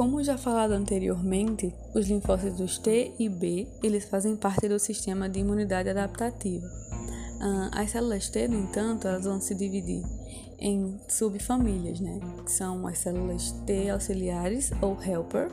Como 0.00 0.24
já 0.24 0.38
falado 0.38 0.72
anteriormente, 0.72 1.74
os 1.94 2.08
linfócitos 2.08 2.78
T 2.78 3.12
e 3.18 3.28
B 3.28 3.68
eles 3.82 4.06
fazem 4.06 4.34
parte 4.34 4.66
do 4.66 4.78
sistema 4.78 5.28
de 5.28 5.40
imunidade 5.40 5.90
adaptativa. 5.90 6.66
As 7.70 7.90
células 7.90 8.30
T, 8.30 8.48
no 8.48 8.58
entanto, 8.58 9.06
elas 9.06 9.26
vão 9.26 9.38
se 9.42 9.54
dividir 9.54 10.02
em 10.58 10.98
subfamílias, 11.06 12.00
né? 12.00 12.18
Que 12.46 12.50
são 12.50 12.86
as 12.86 12.96
células 12.96 13.52
T 13.66 13.90
auxiliares 13.90 14.72
ou 14.80 14.96
helper, 15.02 15.50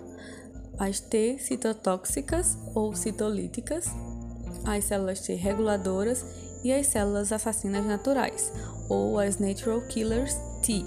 as 0.79 1.01
T 1.01 1.37
citotóxicas 1.39 2.57
ou 2.73 2.95
citolíticas, 2.95 3.87
as 4.63 4.85
células 4.85 5.19
T 5.19 5.35
reguladoras 5.35 6.25
e 6.63 6.71
as 6.71 6.87
células 6.87 7.33
assassinas 7.33 7.85
naturais, 7.85 8.53
ou 8.87 9.19
as 9.19 9.39
natural 9.39 9.81
killers 9.89 10.37
T. 10.61 10.85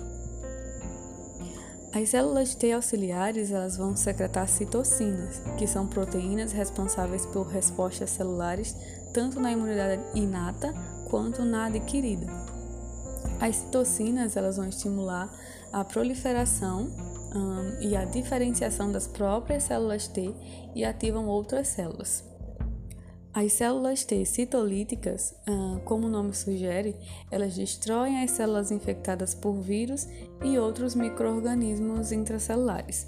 As 1.93 2.11
células 2.11 2.55
T 2.55 2.73
auxiliares 2.73 3.51
elas 3.51 3.77
vão 3.77 3.97
secretar 3.97 4.49
citocinas, 4.49 5.43
que 5.59 5.67
são 5.67 5.89
proteínas 5.89 6.53
responsáveis 6.53 7.27
por 7.27 7.49
respostas 7.49 8.11
celulares 8.11 8.77
tanto 9.13 9.41
na 9.41 9.51
imunidade 9.51 10.01
inata 10.15 10.73
quanto 11.11 11.45
na 11.45 11.67
adquirida. 11.67 12.29
As 13.41 13.57
citocinas 13.57 14.37
elas 14.37 14.57
vão 14.57 14.69
estimular 14.69 15.29
a 15.73 15.85
proliferação 15.85 16.89
um, 17.35 17.81
e 17.81 17.97
a 17.97 18.05
diferenciação 18.05 18.93
das 18.93 19.09
próprias 19.09 19.65
células 19.65 20.07
T 20.07 20.33
e 20.75 20.85
ativam 20.85 21.27
outras 21.27 21.69
células. 21.69 22.30
As 23.33 23.53
células 23.53 24.03
T 24.03 24.25
citolíticas, 24.25 25.35
como 25.85 26.09
o 26.09 26.11
nome 26.11 26.35
sugere, 26.35 26.97
elas 27.31 27.55
destroem 27.55 28.25
as 28.25 28.33
células 28.33 28.73
infectadas 28.73 29.35
por 29.35 29.61
vírus 29.61 30.09
e 30.43 30.59
outros 30.59 30.97
microorganismos 30.97 32.11
intracelulares. 32.11 33.07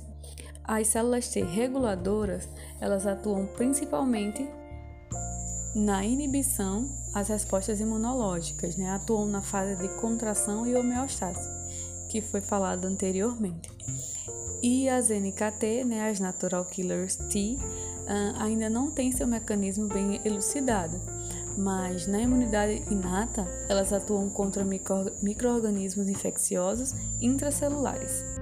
As 0.63 0.87
células 0.87 1.29
T 1.29 1.43
reguladoras, 1.43 2.49
elas 2.81 3.05
atuam 3.05 3.47
principalmente 3.57 4.49
na 5.75 6.05
inibição 6.05 6.89
às 7.15 7.29
respostas 7.29 7.81
imunológicas, 7.81 8.77
né? 8.77 8.91
atuam 8.91 9.27
na 9.27 9.43
fase 9.43 9.77
de 9.77 9.89
contração 10.01 10.67
e 10.67 10.77
homeostase, 10.77 11.49
que 12.11 12.21
foi 12.21 12.41
falado 12.41 12.85
anteriormente. 12.85 13.71
E 14.63 14.89
as 14.89 15.09
NKT, 15.09 15.85
né, 15.85 16.09
as 16.09 16.21
Natural 16.21 16.65
Killers 16.65 17.17
T, 17.17 17.59
ah, 17.61 17.92
ainda 18.39 18.69
não 18.69 18.91
tem 18.91 19.11
seu 19.13 19.27
mecanismo 19.27 19.89
bem 19.89 20.21
elucidado, 20.25 21.01
mas 21.57 22.07
na 22.07 22.21
imunidade 22.21 22.83
inata 22.91 23.47
elas 23.69 23.93
atuam 23.93 24.29
contra 24.31 24.65
micro-organismos 24.65 26.09
infecciosos 26.09 26.95
intracelulares. 27.21 28.41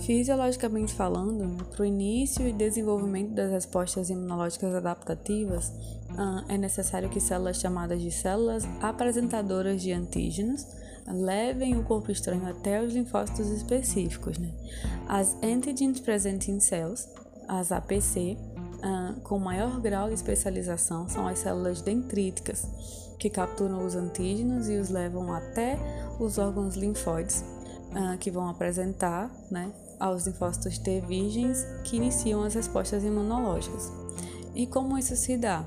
Fisiologicamente 0.00 0.92
falando, 0.92 1.64
para 1.64 1.82
o 1.82 1.84
início 1.86 2.46
e 2.46 2.52
desenvolvimento 2.52 3.32
das 3.32 3.50
respostas 3.50 4.10
imunológicas 4.10 4.74
adaptativas, 4.74 5.72
é 6.46 6.58
necessário 6.58 7.08
que 7.08 7.18
células 7.18 7.56
chamadas 7.56 8.02
de 8.02 8.10
células 8.10 8.64
apresentadoras 8.82 9.80
de 9.80 9.92
antígenos 9.92 10.66
levem 11.06 11.76
o 11.78 11.84
corpo 11.84 12.10
estranho 12.10 12.46
até 12.46 12.82
os 12.82 12.92
linfócitos 12.92 13.48
específicos. 13.48 14.38
Né? 14.38 14.50
As 15.08 15.36
Antigens 15.42 16.00
Presenting 16.00 16.60
Cells, 16.60 17.08
as 17.48 17.72
APC, 17.72 18.36
uh, 18.84 19.20
com 19.20 19.38
maior 19.38 19.80
grau 19.80 20.08
de 20.08 20.14
especialização 20.14 21.08
são 21.08 21.26
as 21.26 21.38
células 21.38 21.82
dendríticas, 21.82 22.66
que 23.18 23.30
capturam 23.30 23.84
os 23.84 23.94
antígenos 23.94 24.68
e 24.68 24.76
os 24.76 24.88
levam 24.88 25.32
até 25.32 25.78
os 26.18 26.38
órgãos 26.38 26.76
linfóides, 26.76 27.44
uh, 27.90 28.18
que 28.18 28.30
vão 28.30 28.48
apresentar 28.48 29.30
né, 29.50 29.72
aos 29.98 30.26
linfócitos 30.26 30.78
T 30.78 31.00
virgens 31.00 31.64
que 31.84 31.96
iniciam 31.96 32.42
as 32.42 32.54
respostas 32.54 33.04
imunológicas. 33.04 33.92
E 34.54 34.66
como 34.66 34.96
isso 34.96 35.16
se 35.16 35.36
dá? 35.36 35.64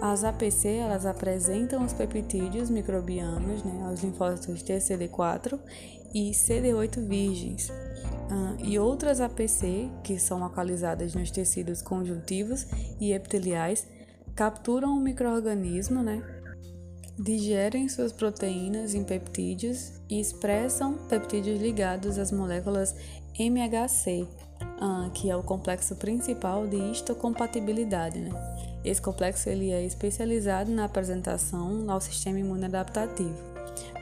As 0.00 0.24
APC 0.24 0.68
elas 0.68 1.06
apresentam 1.06 1.84
os 1.84 1.92
peptídeos 1.92 2.68
microbianos 2.68 3.62
né, 3.62 3.84
aos 3.86 4.02
linfócitos 4.02 4.62
TCD4 4.62 5.58
e 6.14 6.30
CD8 6.30 7.06
virgens. 7.06 7.70
Uh, 7.70 8.64
e 8.64 8.78
outras 8.78 9.20
APC, 9.20 9.88
que 10.02 10.18
são 10.18 10.38
localizadas 10.38 11.14
nos 11.14 11.30
tecidos 11.30 11.82
conjuntivos 11.82 12.66
e 13.00 13.12
epiteliais, 13.12 13.86
capturam 14.34 14.96
o 14.96 15.00
microorganismo, 15.00 16.02
né, 16.02 16.22
digerem 17.18 17.88
suas 17.88 18.12
proteínas 18.12 18.94
em 18.94 19.04
peptídeos 19.04 19.92
e 20.08 20.20
expressam 20.20 20.94
peptídeos 21.08 21.60
ligados 21.60 22.18
às 22.18 22.32
moléculas 22.32 22.94
MHC, 23.38 24.26
uh, 24.80 25.10
que 25.12 25.30
é 25.30 25.36
o 25.36 25.42
complexo 25.42 25.96
principal 25.96 26.66
de 26.66 26.76
histocompatibilidade. 26.76 28.20
Né? 28.20 28.73
Esse 28.84 29.00
complexo 29.00 29.48
ele 29.48 29.70
é 29.70 29.82
especializado 29.82 30.70
na 30.70 30.84
apresentação 30.84 31.90
ao 31.90 32.00
sistema 32.00 32.38
imune 32.38 32.66
adaptativo 32.66 33.34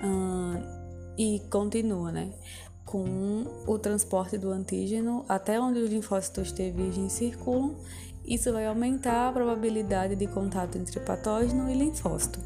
uh, 0.03 0.61
e 1.16 1.40
continua, 1.51 2.11
né? 2.11 2.33
Com 2.85 3.47
o 3.66 3.79
transporte 3.79 4.37
do 4.37 4.51
antígeno 4.51 5.25
até 5.29 5.61
onde 5.61 5.79
os 5.79 5.88
linfócitos 5.88 6.51
T 6.51 6.73
virgens 6.73 7.12
circulam, 7.12 7.77
isso 8.25 8.53
vai 8.53 8.66
aumentar 8.66 9.29
a 9.29 9.33
probabilidade 9.33 10.16
de 10.16 10.27
contato 10.27 10.77
entre 10.77 10.99
patógeno 11.01 11.71
e 11.71 11.75
linfócito. 11.75 12.40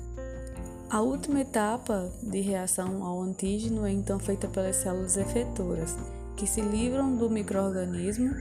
A 0.90 1.00
última 1.00 1.40
etapa 1.40 2.12
de 2.22 2.40
reação 2.40 3.02
ao 3.02 3.20
antígeno 3.20 3.84
é 3.84 3.90
então 3.90 4.18
feita 4.18 4.46
pelas 4.46 4.76
células 4.76 5.16
efetoras, 5.16 5.96
que 6.36 6.46
se 6.46 6.60
livram 6.60 7.16
do 7.16 7.28
microorganismo 7.28 8.34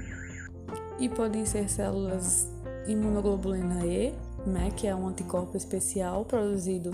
e 0.99 1.09
podem 1.09 1.45
ser 1.45 1.69
células 1.69 2.54
imunoglobulina 2.87 3.85
E, 3.85 4.13
né, 4.45 4.71
que 4.75 4.87
é 4.87 4.95
um 4.95 5.07
anticorpo 5.07 5.57
especial 5.57 6.25
produzido 6.25 6.91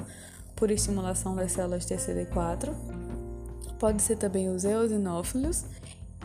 por 0.55 0.71
estimulação 0.71 1.35
das 1.35 1.51
células 1.51 1.85
TCD4. 1.85 2.73
Pode 3.79 4.01
ser 4.01 4.17
também 4.17 4.49
os 4.49 4.63
eosinófilos 4.63 5.65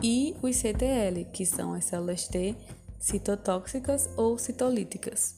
e 0.02 0.36
os 0.42 0.56
CTL, 0.56 1.24
que 1.32 1.46
são 1.46 1.72
as 1.72 1.86
células 1.86 2.28
T 2.28 2.54
citotóxicas 2.98 4.10
ou 4.16 4.38
citolíticas. 4.38 5.36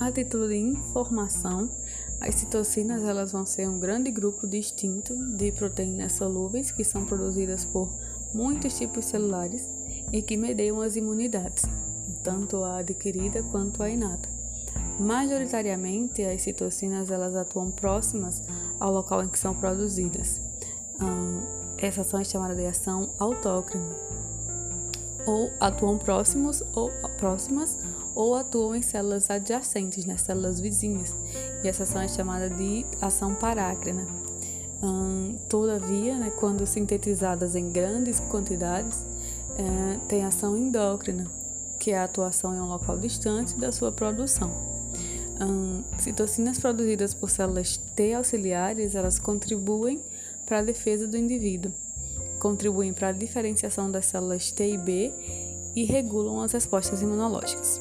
A 0.00 0.10
título 0.10 0.48
de 0.48 0.56
informação, 0.56 1.68
as 2.22 2.36
citocinas 2.36 3.02
elas 3.02 3.32
vão 3.32 3.44
ser 3.44 3.68
um 3.68 3.80
grande 3.80 4.10
grupo 4.10 4.46
distinto 4.46 5.12
de 5.36 5.50
proteínas 5.50 6.12
solúveis 6.12 6.70
que 6.70 6.84
são 6.84 7.04
produzidas 7.04 7.64
por 7.64 7.92
muitos 8.32 8.78
tipos 8.78 9.06
celulares 9.06 9.68
e 10.12 10.22
que 10.22 10.36
medeiam 10.36 10.80
as 10.80 10.94
imunidades, 10.94 11.64
tanto 12.22 12.62
a 12.62 12.78
adquirida 12.78 13.42
quanto 13.42 13.82
a 13.82 13.90
inata. 13.90 14.28
Majoritariamente, 15.00 16.22
as 16.22 16.42
citocinas 16.42 17.10
elas 17.10 17.34
atuam 17.34 17.72
próximas 17.72 18.42
ao 18.78 18.92
local 18.92 19.24
em 19.24 19.28
que 19.28 19.38
são 19.38 19.54
produzidas. 19.54 20.40
Hum, 21.00 21.42
essa 21.76 22.02
ação 22.02 22.20
é 22.20 22.24
chamada 22.24 22.54
de 22.54 22.66
ação 22.66 23.10
autócrina. 23.18 23.96
Ou 25.26 25.50
atuam 25.58 25.98
próximos 25.98 26.62
ou 26.74 26.90
próximas 27.18 27.76
ou 28.14 28.34
atuam 28.34 28.74
em 28.74 28.82
células 28.82 29.30
adjacentes, 29.30 30.04
nas 30.04 30.20
né, 30.20 30.26
células 30.26 30.60
vizinhas, 30.60 31.14
e 31.62 31.68
essa 31.68 31.84
ação 31.84 32.02
é 32.02 32.08
chamada 32.08 32.50
de 32.50 32.84
ação 33.00 33.34
parácrina. 33.34 34.06
Hum, 34.82 35.38
todavia, 35.48 36.18
né, 36.18 36.30
quando 36.30 36.66
sintetizadas 36.66 37.54
em 37.54 37.70
grandes 37.70 38.18
quantidades, 38.18 39.04
é, 39.56 39.98
tem 40.08 40.24
ação 40.24 40.56
endócrina, 40.56 41.30
que 41.78 41.92
é 41.92 41.98
a 41.98 42.04
atuação 42.04 42.54
em 42.54 42.60
um 42.60 42.68
local 42.68 42.98
distante 42.98 43.54
da 43.56 43.70
sua 43.70 43.92
produção. 43.92 44.50
Hum, 45.40 45.82
citocinas 45.98 46.58
produzidas 46.58 47.14
por 47.14 47.30
células 47.30 47.76
T 47.76 48.14
auxiliares, 48.14 48.94
elas 48.94 49.18
contribuem 49.18 50.00
para 50.46 50.58
a 50.58 50.62
defesa 50.62 51.06
do 51.06 51.16
indivíduo, 51.16 51.72
contribuem 52.40 52.92
para 52.92 53.08
a 53.08 53.12
diferenciação 53.12 53.90
das 53.90 54.06
células 54.06 54.50
T 54.50 54.72
e 54.72 54.78
B 54.78 55.12
e 55.76 55.84
regulam 55.84 56.40
as 56.40 56.52
respostas 56.52 57.02
imunológicas. 57.02 57.80